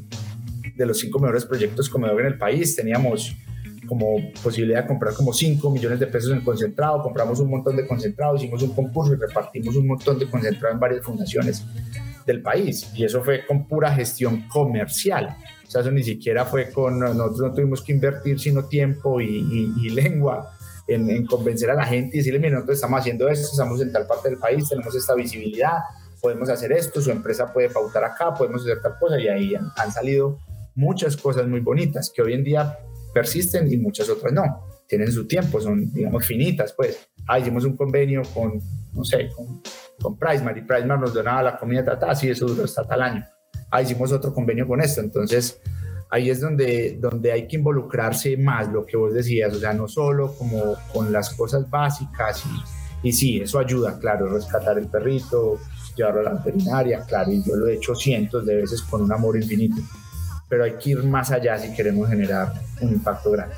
[0.75, 2.75] de los cinco mejores proyectos comedor en el país.
[2.75, 3.35] Teníamos
[3.87, 7.87] como posibilidad de comprar como 5 millones de pesos en concentrado, compramos un montón de
[7.87, 11.65] concentrado, hicimos un concurso y repartimos un montón de concentrado en varias fundaciones
[12.27, 12.91] del país.
[12.93, 15.35] Y eso fue con pura gestión comercial.
[15.65, 19.89] O sea, eso ni siquiera fue con, nosotros no tuvimos que invertir sino tiempo y,
[19.89, 20.53] lengua
[20.87, 23.91] en, en, convencer a la gente y decirle, mira, nosotros estamos haciendo esto, estamos en
[23.91, 25.79] tal parte del país, tenemos esta visibilidad,
[26.21, 29.71] podemos hacer esto, su empresa puede pautar acá, podemos hacer tal cosa y ahí han,
[29.75, 30.39] han salido
[30.75, 32.77] muchas cosas muy bonitas que hoy en día
[33.17, 34.67] persisten y muchas otras no.
[34.87, 37.09] Tienen su tiempo, son, digamos, finitas, pues.
[37.27, 38.61] Ah, hicimos un convenio con,
[38.93, 39.61] no sé, con,
[39.99, 43.25] con Pricemar y Pricemar nos donaba la comida tratada, sí, eso duró hasta tal año.
[43.71, 45.01] Ah, hicimos otro convenio con esto.
[45.01, 45.59] Entonces,
[46.11, 49.87] ahí es donde, donde hay que involucrarse más, lo que vos decías, o sea, no
[49.87, 52.43] solo como con las cosas básicas
[53.03, 55.59] y, y sí, eso ayuda, claro, rescatar el perrito,
[55.95, 59.11] llevarlo a la veterinaria, claro, y yo lo he hecho cientos de veces con un
[59.11, 59.81] amor infinito
[60.49, 63.55] pero hay que ir más allá si queremos generar un impacto grande.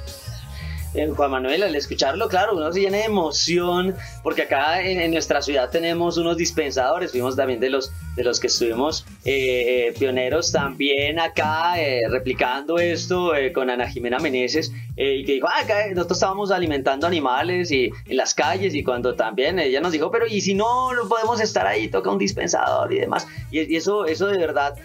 [1.16, 5.70] Juan Manuel, al escucharlo, claro, uno se llena de emoción, porque acá en, nuestra ciudad
[5.70, 11.20] tenemos unos dispensadores, fuimos también de los, de los que estuvimos eh, eh, pioneros también
[11.20, 16.52] acá, eh, replicando esto con Ana Jimena Meneses, y que dijo, ah, acá nosotros estábamos
[16.52, 20.56] alimentando animales y en las calles, y cuando también ella nos dijo, pero ¿y si
[20.56, 23.28] no, no podemos estar ahí, toca un dispensador y demás?
[23.52, 24.76] Y, eso, eso de verdad,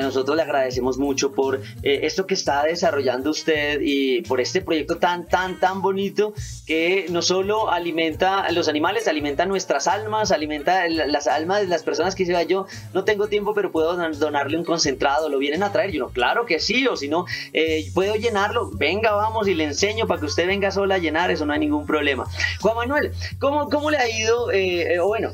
[0.00, 5.26] nosotros le agradecemos mucho por esto que está desarrollando usted y por este proyecto tan
[5.32, 6.34] tan, tan bonito
[6.66, 11.82] que no solo alimenta a los animales, alimenta nuestras almas, alimenta las almas de las
[11.82, 15.72] personas que dicen, yo no tengo tiempo, pero puedo donarle un concentrado, lo vienen a
[15.72, 15.90] traer.
[15.90, 17.24] Yo no, claro que sí, o si no,
[17.54, 21.30] eh, puedo llenarlo, venga, vamos y le enseño para que usted venga sola a llenar,
[21.30, 22.26] eso no hay ningún problema.
[22.60, 24.50] Juan Manuel, ¿cómo, cómo le ha ido?
[24.52, 25.32] Eh, eh, bueno,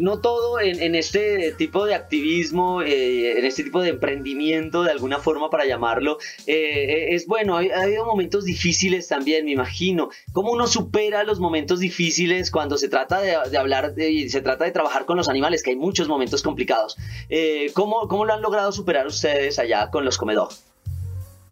[0.00, 5.48] no todo en, este tipo de activismo, en este tipo de emprendimiento, de alguna forma
[5.48, 10.08] para llamarlo, es bueno, ha, ha habido momentos difíciles también, me imagino.
[10.32, 14.70] ¿Cómo uno supera los momentos difíciles cuando se trata de, hablar y se trata de
[14.70, 16.96] trabajar con los animales, que hay muchos momentos complicados?
[17.28, 20.64] Eh, ¿cómo, ¿Cómo lo han logrado superar ustedes allá con los comedores?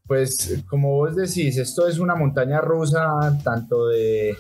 [0.07, 4.35] Pues como vos decís, esto es una montaña rusa tanto de,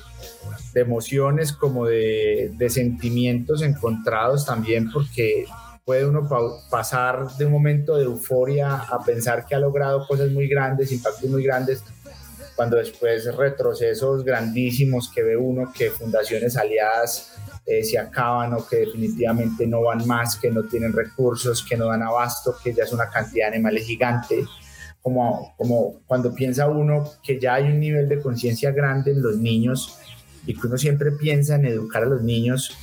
[0.74, 5.44] emociones como de, de, sentimientos encontrados también porque
[5.84, 6.26] puede uno
[6.70, 11.28] pasar de un momento de euforia a pensar que ha logrado cosas muy grandes, impactos
[11.28, 11.82] muy grandes,
[12.60, 17.32] cuando después retrocesos grandísimos que ve uno que fundaciones aliadas
[17.64, 21.86] eh, se acaban o que definitivamente no van más, que no tienen recursos, que no
[21.86, 24.44] dan abasto, que ya es una cantidad de animales gigante,
[25.00, 29.38] como, como cuando piensa uno que ya hay un nivel de conciencia grande en los
[29.38, 29.98] niños
[30.44, 32.76] y que uno siempre piensa en educar a los niños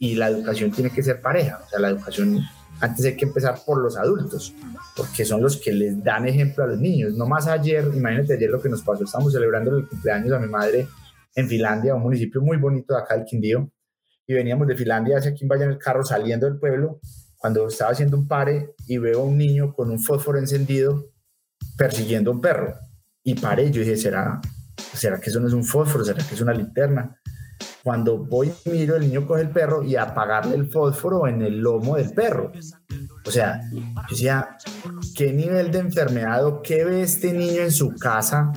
[0.00, 2.40] y la educación tiene que ser pareja, o sea, la educación
[2.82, 4.52] antes hay que empezar por los adultos,
[4.96, 7.14] porque son los que les dan ejemplo a los niños.
[7.14, 10.48] No más ayer, imagínate ayer lo que nos pasó, estamos celebrando el cumpleaños a mi
[10.48, 10.88] madre
[11.36, 13.70] en Finlandia, un municipio muy bonito de acá, el Quindío,
[14.26, 16.98] y veníamos de Finlandia hacia aquí en el carro saliendo del pueblo,
[17.38, 21.06] cuando estaba haciendo un pare y veo a un niño con un fósforo encendido
[21.76, 22.74] persiguiendo a un perro.
[23.22, 24.40] Y paré, yo dije, ¿será,
[24.92, 26.04] ¿será que eso no es un fósforo?
[26.04, 27.16] ¿Será que es una linterna?
[27.82, 31.58] Cuando voy y miro, el niño coge el perro y apagarle el fósforo en el
[31.58, 32.52] lomo del perro.
[33.26, 34.56] O sea, yo decía,
[35.16, 38.52] ¿qué nivel de enfermedad o qué ve este niño en su casa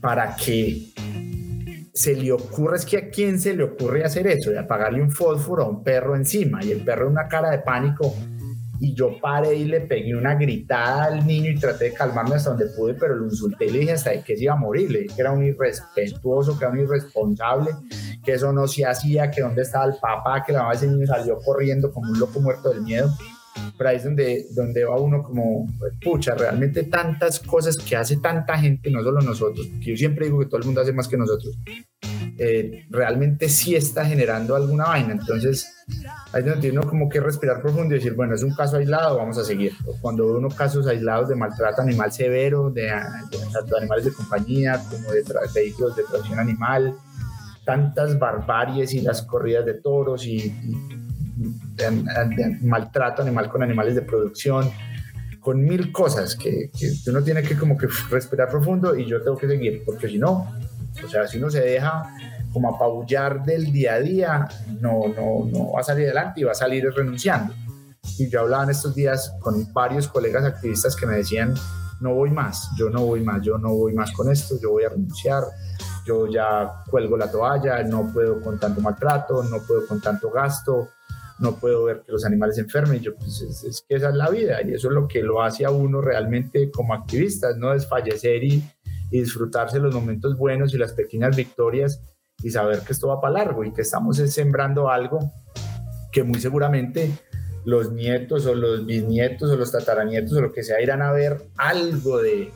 [0.00, 0.92] para que
[1.92, 2.76] se le ocurra?
[2.76, 5.82] Es que a quién se le ocurre hacer eso, de apagarle un fósforo a un
[5.82, 8.14] perro encima y el perro una cara de pánico
[8.80, 12.50] y yo paré y le pegué una gritada al niño y traté de calmarme hasta
[12.50, 15.00] donde pude, pero lo insulté y le dije hasta que se iba a morir, le
[15.00, 17.70] dije que era un irrespetuoso, que era un irresponsable,
[18.24, 20.86] que eso no se hacía, que dónde estaba el papá, que la mamá de ese
[20.88, 23.10] niño salió corriendo como un loco muerto del miedo.
[23.76, 25.66] Pero ahí es donde, donde va uno como,
[26.02, 30.38] pucha, realmente tantas cosas que hace tanta gente, no solo nosotros, porque yo siempre digo
[30.38, 31.58] que todo el mundo hace más que nosotros,
[32.38, 35.12] eh, realmente sí está generando alguna vaina.
[35.12, 35.77] Entonces,
[36.32, 39.38] ahí donde uno como que respirar profundo y decir, bueno, es un caso aislado, vamos
[39.38, 39.72] a seguir.
[40.00, 45.24] Cuando uno casos aislados de maltrato animal severo, de, animales de compañía como de
[45.54, 46.94] vehículos de tracción animal,
[47.64, 50.54] tantas barbaries y las corridas de toros y,
[52.62, 54.70] maltrato animal con animales de producción,
[55.40, 59.36] con mil cosas que, que, uno tiene que como que respirar profundo y yo tengo
[59.36, 60.52] que seguir, porque si no,
[61.02, 62.02] o sea, si uno se deja
[62.58, 64.48] como apabullar del día a día,
[64.80, 67.54] no, no, no va a salir adelante y va a salir renunciando.
[68.18, 71.54] Y yo hablaba en estos días con varios colegas activistas que me decían,
[72.00, 74.82] no voy más, yo no voy más, yo no voy más con esto, yo voy
[74.82, 75.44] a renunciar,
[76.04, 80.88] yo ya cuelgo la toalla, no puedo con tanto maltrato, no puedo con tanto gasto,
[81.38, 83.00] no puedo ver que los animales se enfermen.
[83.00, 85.64] Yo, pues es, que esa es la vida y eso es lo que lo hace
[85.64, 88.64] a uno realmente como activista, no desfallecer y,
[89.12, 92.00] y disfrutarse los momentos buenos y las pequeñas victorias
[92.42, 95.32] y saber que esto va para largo y que estamos sembrando algo
[96.12, 97.12] que muy seguramente
[97.64, 101.48] los nietos o los bisnietos o los tataranietos o lo que sea irán a ver
[101.56, 102.52] algo de,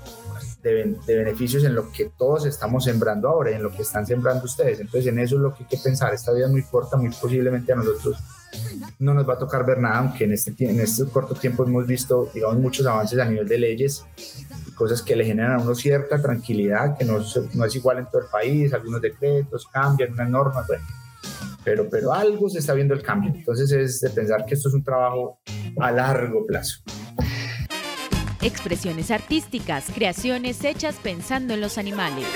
[0.62, 4.45] de, beneficios en lo que todos estamos sembrando ahora y en lo que están sembrando
[4.45, 4.80] ustedes.
[4.80, 6.14] Entonces en eso es lo que hay que pensar.
[6.14, 8.16] Esta vida es muy corta, muy posiblemente a nosotros
[8.98, 11.86] no nos va a tocar ver nada, aunque en este, en este corto tiempo hemos
[11.86, 14.05] visto, digamos, muchos avances a nivel de leyes,
[14.74, 17.18] cosas que le generan a uno cierta tranquilidad, que no,
[17.55, 20.84] no es igual en todo el país, algunos decretos cambian, unas normas, bueno,
[21.64, 23.32] pero, pero algo se está viendo el cambio.
[23.34, 25.38] Entonces es de pensar que esto es un trabajo
[25.78, 26.82] a largo plazo.
[28.40, 32.26] Expresiones artísticas, creaciones hechas pensando en los animales.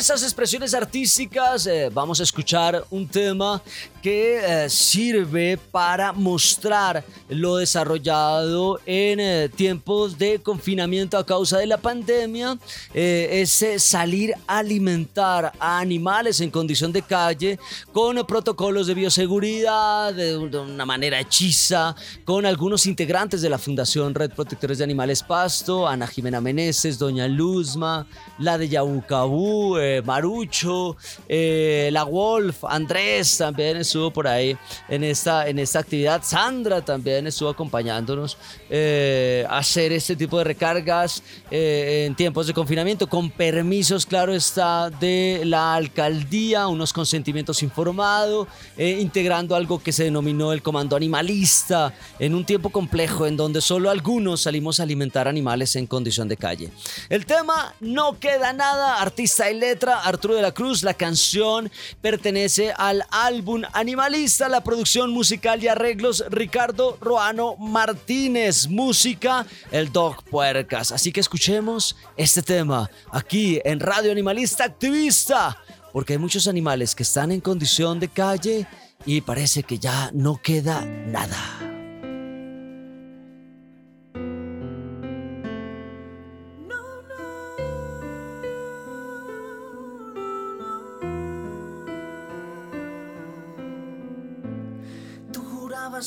[0.00, 3.60] Esas expresiones artísticas eh, vamos a escuchar un tema
[4.02, 11.66] que eh, sirve para mostrar lo desarrollado en eh, tiempos de confinamiento a causa de
[11.66, 12.58] la pandemia,
[12.94, 17.58] es salir a alimentar a animales en condición de calle
[17.92, 21.94] con protocolos de bioseguridad, de, una manera hechiza,
[22.24, 27.28] con algunos integrantes de la Fundación Red Protectores de Animales Pasto, Ana Jimena Meneses, Doña
[27.28, 28.06] Luzma,
[28.38, 30.96] la de Yabucabú, Marucho,
[31.28, 34.56] eh, La Wolf, Andrés también estuvo por ahí
[34.88, 36.22] en esta, en esta actividad.
[36.22, 38.36] Sandra también estuvo acompañándonos
[38.70, 44.88] eh, hacer este tipo de recargas eh, en tiempos de confinamiento, con permisos, claro está,
[44.90, 48.48] de la alcaldía, unos consentimientos informados,
[48.78, 53.90] integrando algo que se denominó el comando animalista en un tiempo complejo en donde solo
[53.90, 56.70] algunos salimos a alimentar animales en condición de calle.
[57.08, 60.82] El tema no queda nada, artista y letra Arturo de la Cruz.
[60.82, 68.59] La canción pertenece al álbum Animalista, la producción musical y arreglos Ricardo Roano Martínez.
[68.68, 70.92] Música, el Dog Puercas.
[70.92, 75.56] Así que escuchemos este tema aquí en Radio Animalista Activista,
[75.92, 78.66] porque hay muchos animales que están en condición de calle
[79.06, 81.70] y parece que ya no queda nada.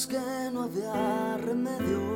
[0.08, 0.18] que
[0.51, 2.12] no había remedio,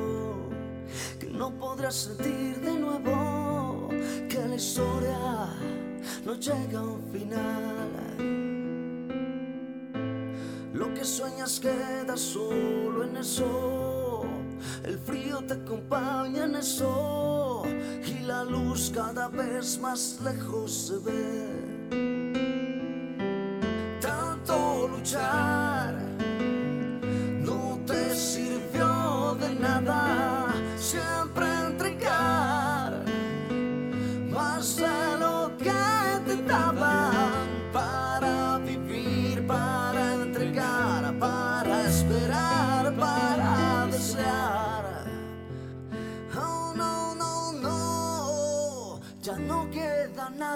[1.38, 3.90] no podrás sentir de nuevo,
[4.28, 5.20] que la historia
[6.26, 8.18] no llega a un final.
[10.74, 14.24] Lo que sueñas queda solo en eso,
[14.84, 17.64] el frío te acompaña en eso
[18.06, 21.48] y la luz cada vez más lejos se ve.
[24.02, 26.07] Tanto luchar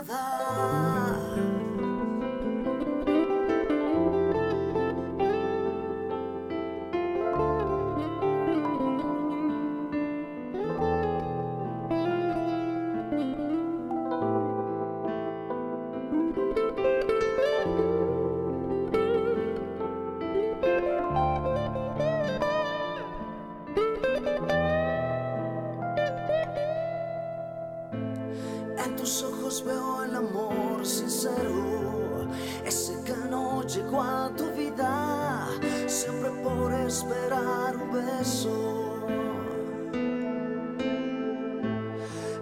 [0.04, 0.91] queda
[28.84, 32.28] En tus ojos veo el amor sincero,
[32.66, 35.48] ese que no llegó a tu vida,
[35.88, 39.08] siempre por esperar un beso.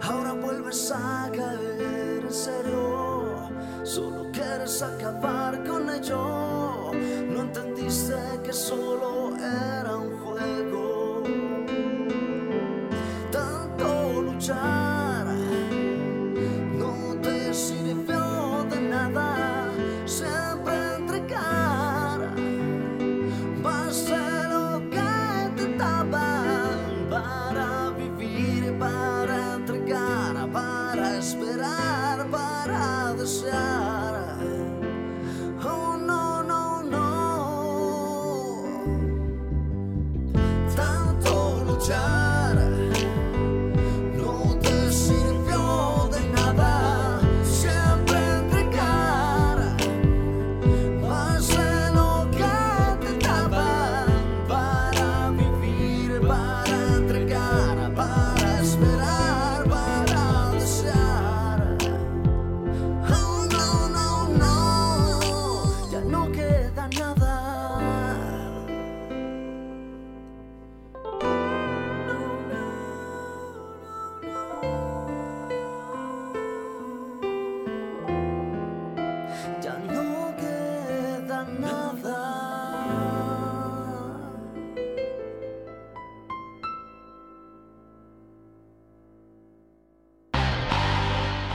[0.01, 3.49] Ahora vuelves a caer en serio,
[3.83, 5.38] solo quieres acabar.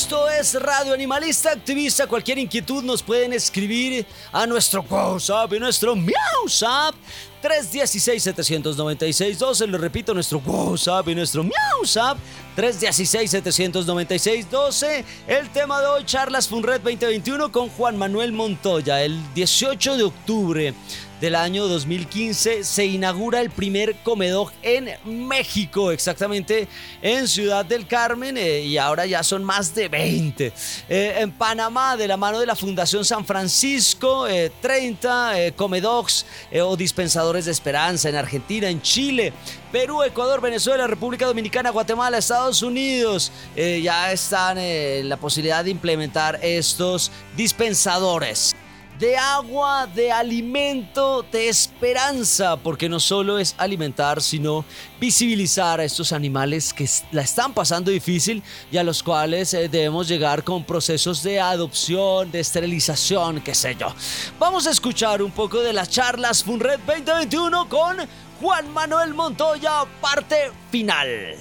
[0.00, 2.06] Esto es Radio Animalista Activista.
[2.06, 6.94] Cualquier inquietud nos pueden escribir a nuestro WhatsApp y nuestro MiauSap
[7.42, 9.66] 316-796-12.
[9.66, 12.16] Lo repito, nuestro WhatsApp y nuestro MiauSap
[12.56, 15.04] 316-796-12.
[15.26, 19.02] El tema de hoy, charlas Funred 2021 con Juan Manuel Montoya.
[19.02, 20.74] El 18 de octubre
[21.20, 26.68] del año 2015 se inaugura el primer comedor en México, exactamente
[27.02, 30.52] en Ciudad del Carmen, eh, y ahora ya son más de 20.
[30.88, 34.26] Eh, en Panamá, de la mano de la Fundación San Francisco,
[34.60, 36.26] 30 eh, comedocs
[36.62, 39.32] o dispensadores de esperanza en Argentina, en Chile.
[39.72, 46.38] Perú, Ecuador, Venezuela, República Dominicana, Guatemala, Estados Unidos, ya están en la posibilidad de implementar
[46.42, 48.54] estos dispensadores
[48.98, 54.64] de agua, de alimento, de esperanza, porque no solo es alimentar, sino
[55.00, 58.42] visibilizar a estos animales que la están pasando difícil
[58.72, 63.76] y a los cuales eh, debemos llegar con procesos de adopción, de esterilización, qué sé
[63.78, 63.94] yo.
[64.38, 67.96] Vamos a escuchar un poco de las charlas Funred 2021 con
[68.40, 71.36] Juan Manuel Montoya, parte final.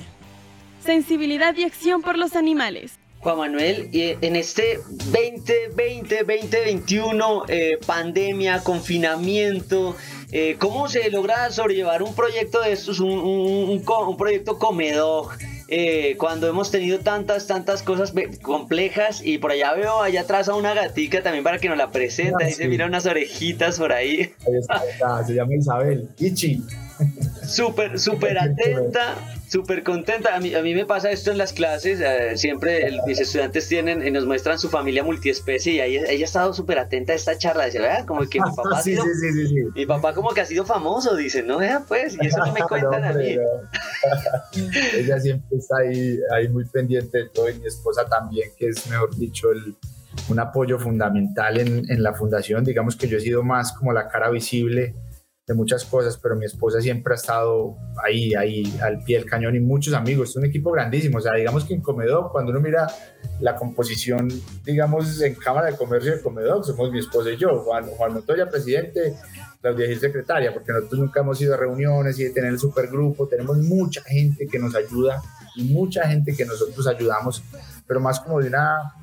[0.84, 3.00] Sensibilidad y acción por los animales.
[3.28, 9.98] Juan Manuel, en este 2020, 2021, eh, pandemia, confinamiento,
[10.32, 15.28] eh, ¿cómo se logra sobrellevar un proyecto de estos, un, un, proyecto comedor?
[15.68, 20.56] Eh, cuando hemos tenido tantas, tantas cosas complejas y por allá veo allá atrás a
[20.56, 24.32] una gatica también para que nos la presente, ahí se mira unas orejitas por ahí.
[24.48, 26.64] Ahí está, se llama Isabel, Ichi.
[27.46, 29.16] Súper, súper atenta,
[29.50, 30.36] súper contenta.
[30.36, 32.00] A mí, a mí me pasa esto en las clases.
[32.02, 36.26] Eh, siempre mis estudiantes tienen y nos muestran su familia multiespecie y ella, ella ha
[36.26, 37.66] estado súper atenta a esta charla.
[37.66, 38.06] Dice, ¿verdad?
[38.06, 41.44] Como que mi papá, sí, sí, sí, mi papá como que ha sido famoso, dice,
[41.44, 43.38] no, vea pues, y eso no me cuentan a mí.
[44.96, 48.88] ella siempre está ahí, ahí muy pendiente de todo y mi esposa también, que es,
[48.88, 49.76] mejor dicho, el,
[50.30, 52.64] un apoyo fundamental en, en la fundación.
[52.64, 54.96] Digamos que yo he sido más como la cara visible
[55.48, 59.56] de muchas cosas, pero mi esposa siempre ha estado ahí, ahí al pie del cañón
[59.56, 60.32] y muchos amigos.
[60.32, 61.20] Es un equipo grandísimo.
[61.20, 62.86] O sea, digamos que en Comedor, cuando uno mira
[63.40, 64.28] la composición,
[64.66, 68.50] digamos, en Cámara de Comercio de Comedor, somos mi esposa y yo, Juan, Juan Montoya,
[68.50, 69.16] presidente,
[69.62, 73.30] Claudia Gil, secretaria, porque nosotros nunca hemos ido a reuniones y de tener el supergrupo.
[73.30, 75.22] Tenemos mucha gente que nos ayuda
[75.56, 77.42] y mucha gente que nosotros ayudamos,
[77.88, 78.94] pero más como de una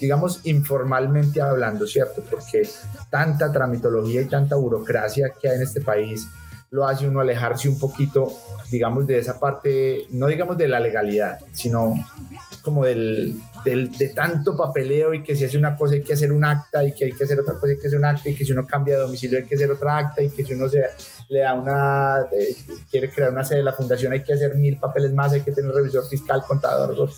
[0.00, 2.22] digamos, informalmente hablando, ¿cierto?
[2.30, 2.68] Porque
[3.10, 6.28] tanta tramitología y tanta burocracia que hay en este país
[6.70, 8.32] lo hace uno alejarse un poquito,
[8.70, 11.94] digamos, de esa parte, no digamos de la legalidad, sino
[12.60, 16.44] como del, de tanto papeleo y que si hace una cosa hay que hacer un
[16.44, 18.44] acta y que hay que hacer otra cosa hay que hacer un acta y que
[18.44, 20.82] si uno cambia de domicilio hay que hacer otra acta y que si uno se,
[21.28, 22.56] le da una, eh,
[22.90, 25.52] quiere crear una sede de la fundación hay que hacer mil papeles más, hay que
[25.52, 27.08] tener revisor fiscal, contador,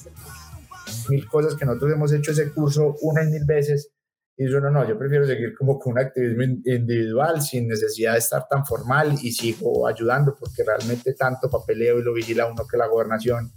[1.08, 3.92] mil cosas que nosotros hemos hecho ese curso una y mil veces.
[4.36, 8.20] Y yo no, no, yo prefiero seguir como con un activismo individual sin necesidad de
[8.20, 12.76] estar tan formal y sigo ayudando porque realmente tanto papeleo y lo vigila uno que
[12.76, 13.52] la gobernación,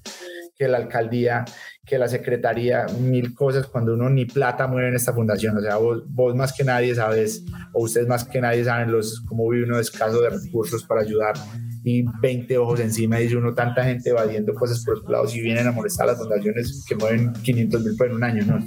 [0.56, 1.46] que la alcaldía,
[1.86, 5.56] que la secretaría, mil cosas cuando uno ni plata mueve en esta fundación.
[5.58, 9.24] O sea, vos, vos más que nadie sabes, o ustedes más que nadie saben los,
[9.28, 11.36] cómo vive uno escaso de recursos para ayudar
[11.84, 15.68] y 20 ojos encima, dice uno, tanta gente evadiendo cosas por otro lados y vienen
[15.68, 18.60] a molestar a las fundaciones que mueven 500 mil en un año, ¿no?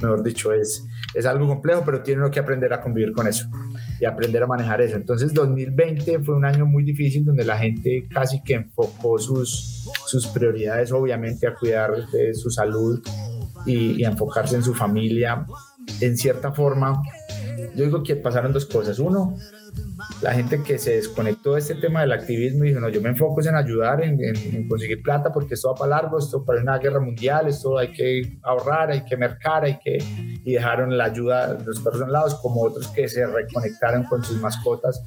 [0.00, 3.48] mejor dicho, es, es algo complejo, pero tiene uno que aprender a convivir con eso
[4.00, 4.96] y aprender a manejar eso.
[4.96, 10.26] Entonces, 2020 fue un año muy difícil donde la gente casi que enfocó sus, sus
[10.28, 13.02] prioridades, obviamente, a cuidar de su salud
[13.66, 15.46] y, y enfocarse en su familia.
[16.00, 17.02] En cierta forma,
[17.74, 18.98] yo digo que pasaron dos cosas.
[18.98, 19.36] Uno,
[20.22, 23.10] la gente que se desconectó de este tema del activismo y dijo, no, yo me
[23.10, 27.00] enfoco en ayudar, en, conseguir plata, porque esto va para largo, esto para una guerra
[27.00, 29.98] mundial, esto hay que ahorrar, hay que mercar, hay que...
[30.44, 34.40] Y dejaron la ayuda de los perros lados, como otros que se reconectaron con sus
[34.40, 35.02] mascotas,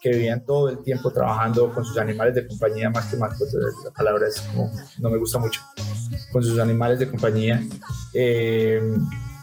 [0.00, 3.54] que vivían todo el tiempo trabajando con sus animales de compañía, más que mascotas,
[3.84, 5.60] la palabra es como, no me gusta mucho,
[6.32, 7.62] con sus animales de compañía.
[8.14, 8.80] Eh,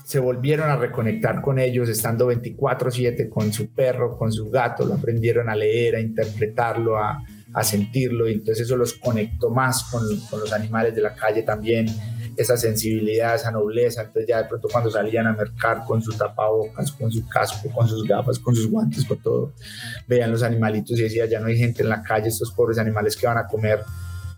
[0.10, 4.96] se volvieron a reconectar con ellos estando 24/7 con su perro, con su gato, lo
[4.96, 10.02] aprendieron a leer, a interpretarlo, a, a sentirlo y entonces eso los conectó más con,
[10.32, 11.86] con, los animales de la calle también.
[12.36, 14.02] esa sensibilidad, esa nobleza.
[14.02, 17.88] Entonces ya de pronto cuando salían a mercar con su tapabocas, con su casco, con
[17.88, 19.54] sus gafas, con sus guantes, con todo,
[20.08, 23.16] veían los animalitos y decía, ya no hay gente en la calle, estos pobres animales
[23.16, 23.82] que van a comer.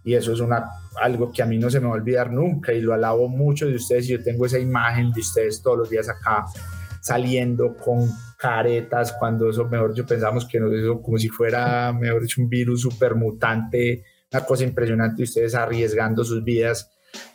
[0.04, 0.66] Y eso es una,
[1.00, 3.68] algo que a mí no se me va a olvidar nunca y lo alabo mucho
[3.68, 4.08] de ustedes.
[4.08, 6.46] Yo tengo esa imagen de ustedes todos los días acá
[7.02, 12.22] saliendo con caretas, cuando eso, mejor yo pensamos que nos hizo como si fuera, mejor
[12.22, 16.92] dicho, un virus super mutante, una cosa impresionante, y ustedes arriesgando sus vidas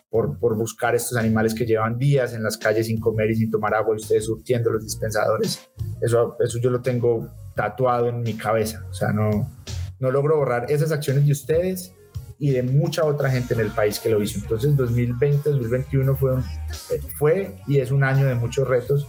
[0.09, 3.51] por, por, buscar estos animales que llevan días en las calles sin comer y sin
[3.51, 5.69] tomar agua, y ustedes surtiendo los dispensadores.
[6.01, 9.51] Eso, eso yo lo tengo tatuado en mi cabeza, o sea, no,
[9.99, 11.96] no logro borrar esas acciones de ustedes
[12.39, 14.39] y de mucha otra gente en el país que lo hizo.
[14.39, 16.33] Entonces 2020, 2021 fue,
[17.19, 19.07] fue y es un año de muchos retos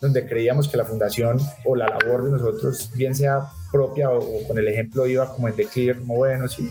[0.00, 4.56] donde creíamos que la fundación o la labor de nosotros, bien sea propia o, con
[4.58, 6.70] el ejemplo, iba como en declive, como bueno, sí,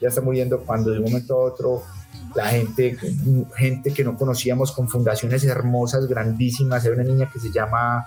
[0.00, 1.82] ya está muriendo cuando de un momento a otro
[2.34, 2.96] la gente,
[3.56, 8.06] gente que no conocíamos con fundaciones hermosas, grandísimas, hay una niña que se llama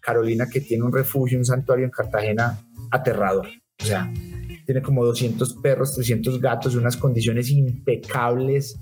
[0.00, 2.58] Carolina que tiene un refugio, un santuario en Cartagena
[2.90, 3.48] aterrador,
[3.82, 4.12] o sea,
[4.64, 8.78] tiene como 200 perros, 300 gatos, unas condiciones impecables,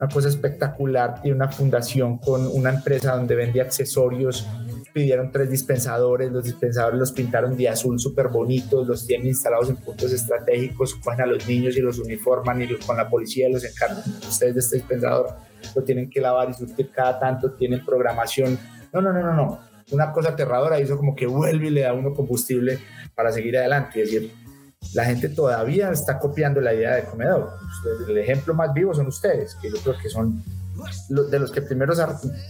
[0.00, 4.46] una cosa espectacular, tiene una fundación con una empresa donde vende accesorios,
[4.92, 9.76] pidieron tres dispensadores, los dispensadores los pintaron de azul súper bonitos, los tienen instalados en
[9.76, 14.02] puntos estratégicos, cogen a los niños y los uniforman y con la policía los encargan.
[14.28, 15.36] Ustedes de este dispensador,
[15.76, 18.58] lo tienen que lavar y surtir cada tanto, tienen programación,
[18.92, 19.60] no, no, no, no, no,
[19.92, 22.78] una cosa aterradora, eso como que vuelve y le da uno combustible
[23.14, 24.32] para seguir adelante, es decir,
[24.94, 27.50] la gente todavía está copiando la idea de comedor.
[28.08, 30.42] El ejemplo más vivo son ustedes, que yo creo que son
[31.08, 32.00] de los que primeros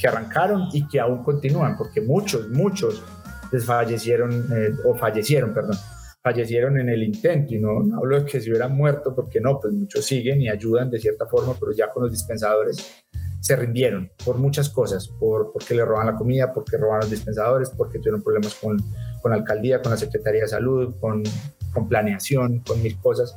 [0.01, 3.03] que arrancaron y que aún continúan, porque muchos, muchos
[3.51, 5.76] desfallecieron eh, o fallecieron, perdón,
[6.22, 9.72] fallecieron en el intento y no, hablo de que se hubieran muerto porque no, pues
[9.72, 13.05] muchos siguen y ayudan de cierta forma, pero ya con los dispensadores
[13.41, 17.70] se rindieron por muchas cosas, por, porque le roban la comida, porque roban los dispensadores,
[17.70, 18.78] porque tuvieron problemas con,
[19.20, 21.24] con la alcaldía, con la Secretaría de Salud, con,
[21.73, 23.35] con planeación, con mil cosas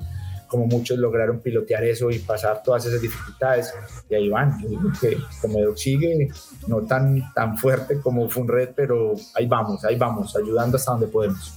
[0.53, 3.73] como muchos lograron pilotear eso y pasar todas esas dificultades.
[4.07, 4.59] Y ahí van,
[5.01, 6.29] que Comedor sigue,
[6.67, 11.55] no tan, tan fuerte como Funred, pero ahí vamos, ahí vamos, ayudando hasta donde podemos.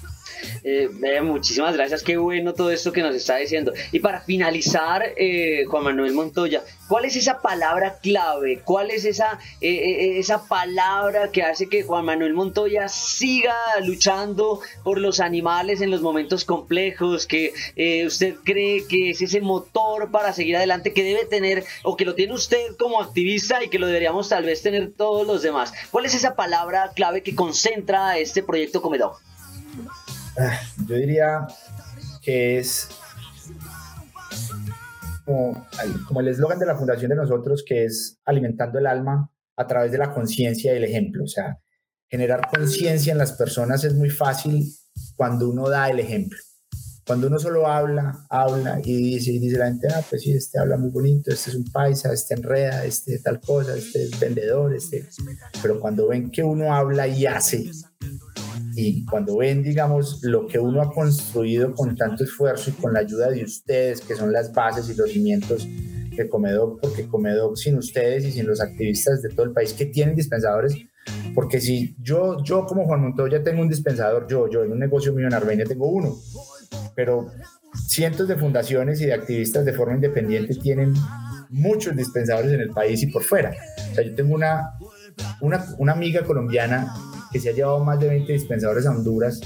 [0.65, 0.89] Eh,
[1.23, 3.73] muchísimas gracias, qué bueno todo esto que nos está diciendo.
[3.93, 8.61] Y para finalizar, eh, Juan Manuel Montoya, ¿cuál es esa palabra clave?
[8.65, 13.55] ¿Cuál es esa, eh, eh, esa palabra que hace que Juan Manuel Montoya siga
[13.85, 17.27] luchando por los animales en los momentos complejos?
[17.27, 17.53] Que
[18.07, 22.15] usted cree que es ese motor para seguir adelante que debe tener o que lo
[22.15, 25.73] tiene usted como activista y que lo deberíamos tal vez tener todos los demás.
[25.91, 29.17] ¿Cuál es esa palabra clave que concentra este proyecto Comedor?
[30.87, 31.47] Yo diría
[32.23, 32.89] que es
[35.25, 35.67] como,
[36.21, 39.99] el eslogan de la fundación de nosotros, que es alimentando el alma a través de
[39.99, 41.25] la conciencia y el ejemplo.
[41.25, 41.59] O sea,
[42.09, 44.73] generar conciencia en las personas es muy fácil
[45.17, 46.39] cuando uno da el ejemplo.
[47.07, 50.59] Cuando uno solo habla, habla y dice, y dice la gente, ah, pues sí, este
[50.59, 54.75] habla muy bonito, este es un paisa, este enreda, este tal cosa, este es vendedor,
[54.75, 55.09] este...
[55.63, 57.71] Pero cuando ven que uno habla y hace,
[58.79, 63.01] y cuando ven, digamos, lo que uno ha construido con tanto esfuerzo y con la
[63.01, 67.79] ayuda de ustedes, que son las bases y los cimientos de Comedoc, porque Comedoc sin
[67.79, 70.77] ustedes y sin los activistas de todo el país que tienen dispensadores,
[71.35, 75.15] porque si yo, yo como Juan Montoya tengo un dispensador, yo, yo en un negocio
[75.15, 76.15] mío en Arbeña tengo uno,
[76.95, 77.29] pero
[77.89, 80.93] cientos de fundaciones y de activistas de forma independiente tienen
[81.49, 83.55] muchos dispensadores en el país y por fuera.
[83.91, 84.73] O sea, yo tengo una,
[85.41, 86.93] una, una amiga colombiana
[87.37, 89.43] que se ha llevado más de 20 dispensadores a Honduras.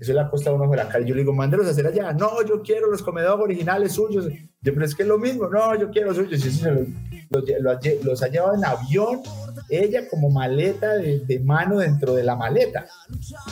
[0.00, 1.06] Eso le ha costado uno de la calle.
[1.06, 2.12] Yo le digo, mándelos a hacer allá.
[2.12, 4.26] No, yo quiero los comedores originales suyos.
[4.62, 5.48] Yo, pero es que es lo mismo.
[5.48, 6.60] No, yo quiero los suyos.
[7.30, 7.44] los,
[8.02, 9.20] los, ha llevado en avión,
[9.68, 12.86] ella como maleta de, de, mano dentro de la maleta.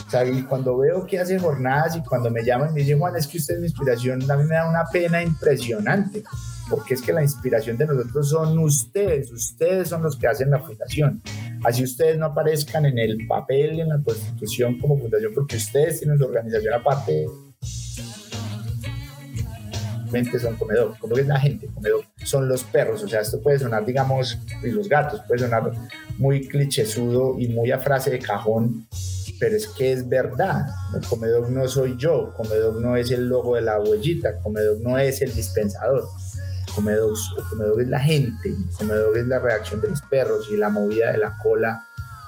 [0.05, 3.15] O sea, y cuando veo que hace jornadas y cuando me llaman me dicen, Juan,
[3.15, 6.23] es que usted es mi inspiración, a mí me da una pena impresionante
[6.69, 10.59] porque es que la inspiración de nosotros son ustedes, ustedes son los que hacen la
[10.59, 11.21] fundación.
[11.63, 16.17] Así ustedes no aparezcan en el papel, en la constitución como fundación, porque ustedes tienen
[16.17, 17.25] su organización aparte.
[20.41, 23.85] Son comedor, como es la gente, comedor son los perros, o sea, esto puede sonar,
[23.85, 25.71] digamos, y los gatos, puede sonar
[26.17, 28.87] muy clichésudo y muy a frase de cajón,
[29.39, 30.65] pero es que es verdad.
[30.95, 34.97] El comedor no soy yo, comedor no es el logo de la huellita, comedor no
[34.97, 36.07] es el dispensador
[36.75, 37.13] comedor,
[37.49, 41.17] comedor es la gente, comedor es la reacción de los perros y la movida de
[41.17, 41.85] la cola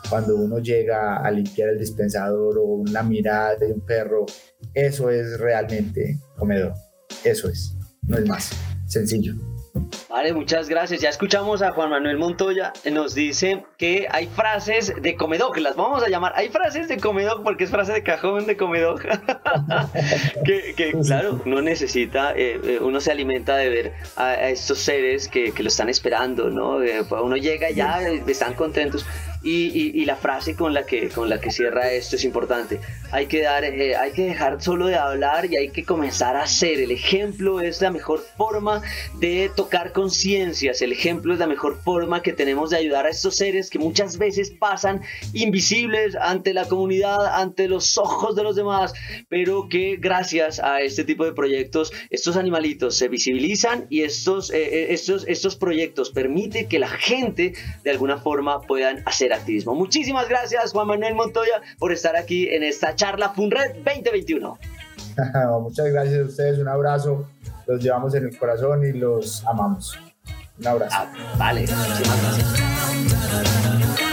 [0.10, 4.26] cuando uno llega a limpiar el dispensador o una mirada de un perro,
[4.74, 6.74] eso es realmente comedor,
[7.24, 8.52] eso es, no es más,
[8.88, 9.36] sencillo.
[10.12, 11.00] Vale, muchas gracias.
[11.00, 12.74] Ya escuchamos a Juan Manuel Montoya.
[12.92, 16.34] Nos dice que hay frases de comedor, las vamos a llamar.
[16.36, 19.02] Hay frases de comedor porque es frase de cajón de comedor.
[20.46, 25.54] que, claro, uno necesita, eh, eh, uno se alimenta de ver a, estos seres que,
[25.58, 26.84] lo están esperando, ¿no?
[26.84, 29.06] Eh, uno llega ya, están contentos.
[29.44, 32.80] Y, la frase con la, que, con la que cierra esto es importante.
[33.12, 36.44] Hay que, dar, eh, hay que dejar solo de hablar y hay que comenzar a
[36.44, 36.80] hacer.
[36.80, 38.82] El ejemplo es la mejor forma
[39.20, 40.82] de tocar conciencias.
[40.82, 44.18] El ejemplo es la mejor forma que tenemos de ayudar a estos seres que muchas
[44.18, 45.02] veces pasan
[45.34, 48.94] invisibles ante la comunidad, ante los ojos de los demás,
[49.30, 54.58] pero que gracias a este tipo de proyectos, estos animalitos se visibilizan y estos, eh,
[54.62, 59.76] eh, estos, estos proyectos permiten que la gente de alguna forma puedan hacer activismo.
[59.76, 64.58] Muchísimas gracias Juan Manuel Montoya por estar aquí en esta charla FUNRED 2021.
[65.62, 67.28] Muchas gracias a ustedes, un abrazo,
[67.68, 69.98] los llevamos en el corazón y los amamos.
[70.60, 70.96] Un abrazo.
[70.98, 74.11] Ah, vale, muchísimas gracias.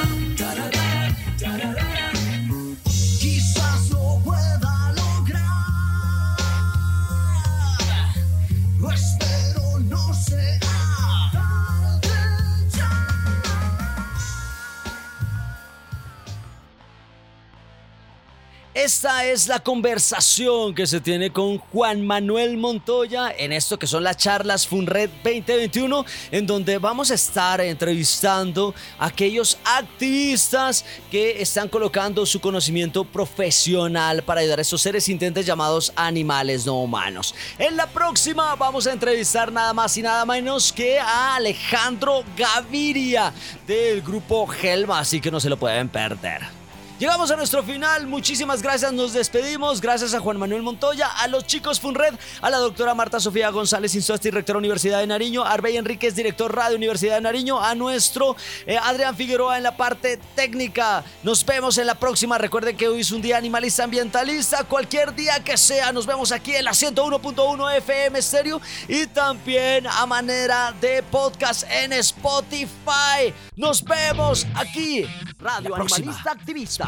[18.79, 24.05] Esta es la conversación que se tiene con Juan Manuel Montoya en esto que son
[24.05, 31.68] las charlas FUNRED 2021, en donde vamos a estar entrevistando a aquellos activistas que están
[31.68, 37.35] colocando su conocimiento profesional para ayudar a estos seres sintientes llamados animales no humanos.
[37.59, 43.33] En la próxima vamos a entrevistar nada más y nada menos que a Alejandro Gaviria
[43.66, 46.57] del grupo Helma, así que no se lo pueden perder.
[46.99, 48.09] Llegamos a nuestro final.
[48.09, 48.92] Muchísimas gracias.
[48.92, 49.80] Nos despedimos.
[49.80, 53.94] Gracias a Juan Manuel Montoya, a los chicos Funred, a la doctora Marta Sofía González
[53.94, 58.34] Insuasti, rectora Universidad de Nariño, Arbey Enríquez, director Radio Universidad de Nariño, a nuestro
[58.66, 61.05] eh, Adrián Figueroa en la parte técnica.
[61.22, 62.36] Nos vemos en la próxima.
[62.36, 64.64] Recuerden que hoy es un día animalista ambientalista.
[64.64, 70.05] Cualquier día que sea, nos vemos aquí en la 101.1 FM Stereo y también a
[70.05, 73.32] manera de podcast en Spotify.
[73.55, 75.07] Nos vemos aquí,
[75.38, 76.88] Radio Animalista Activista.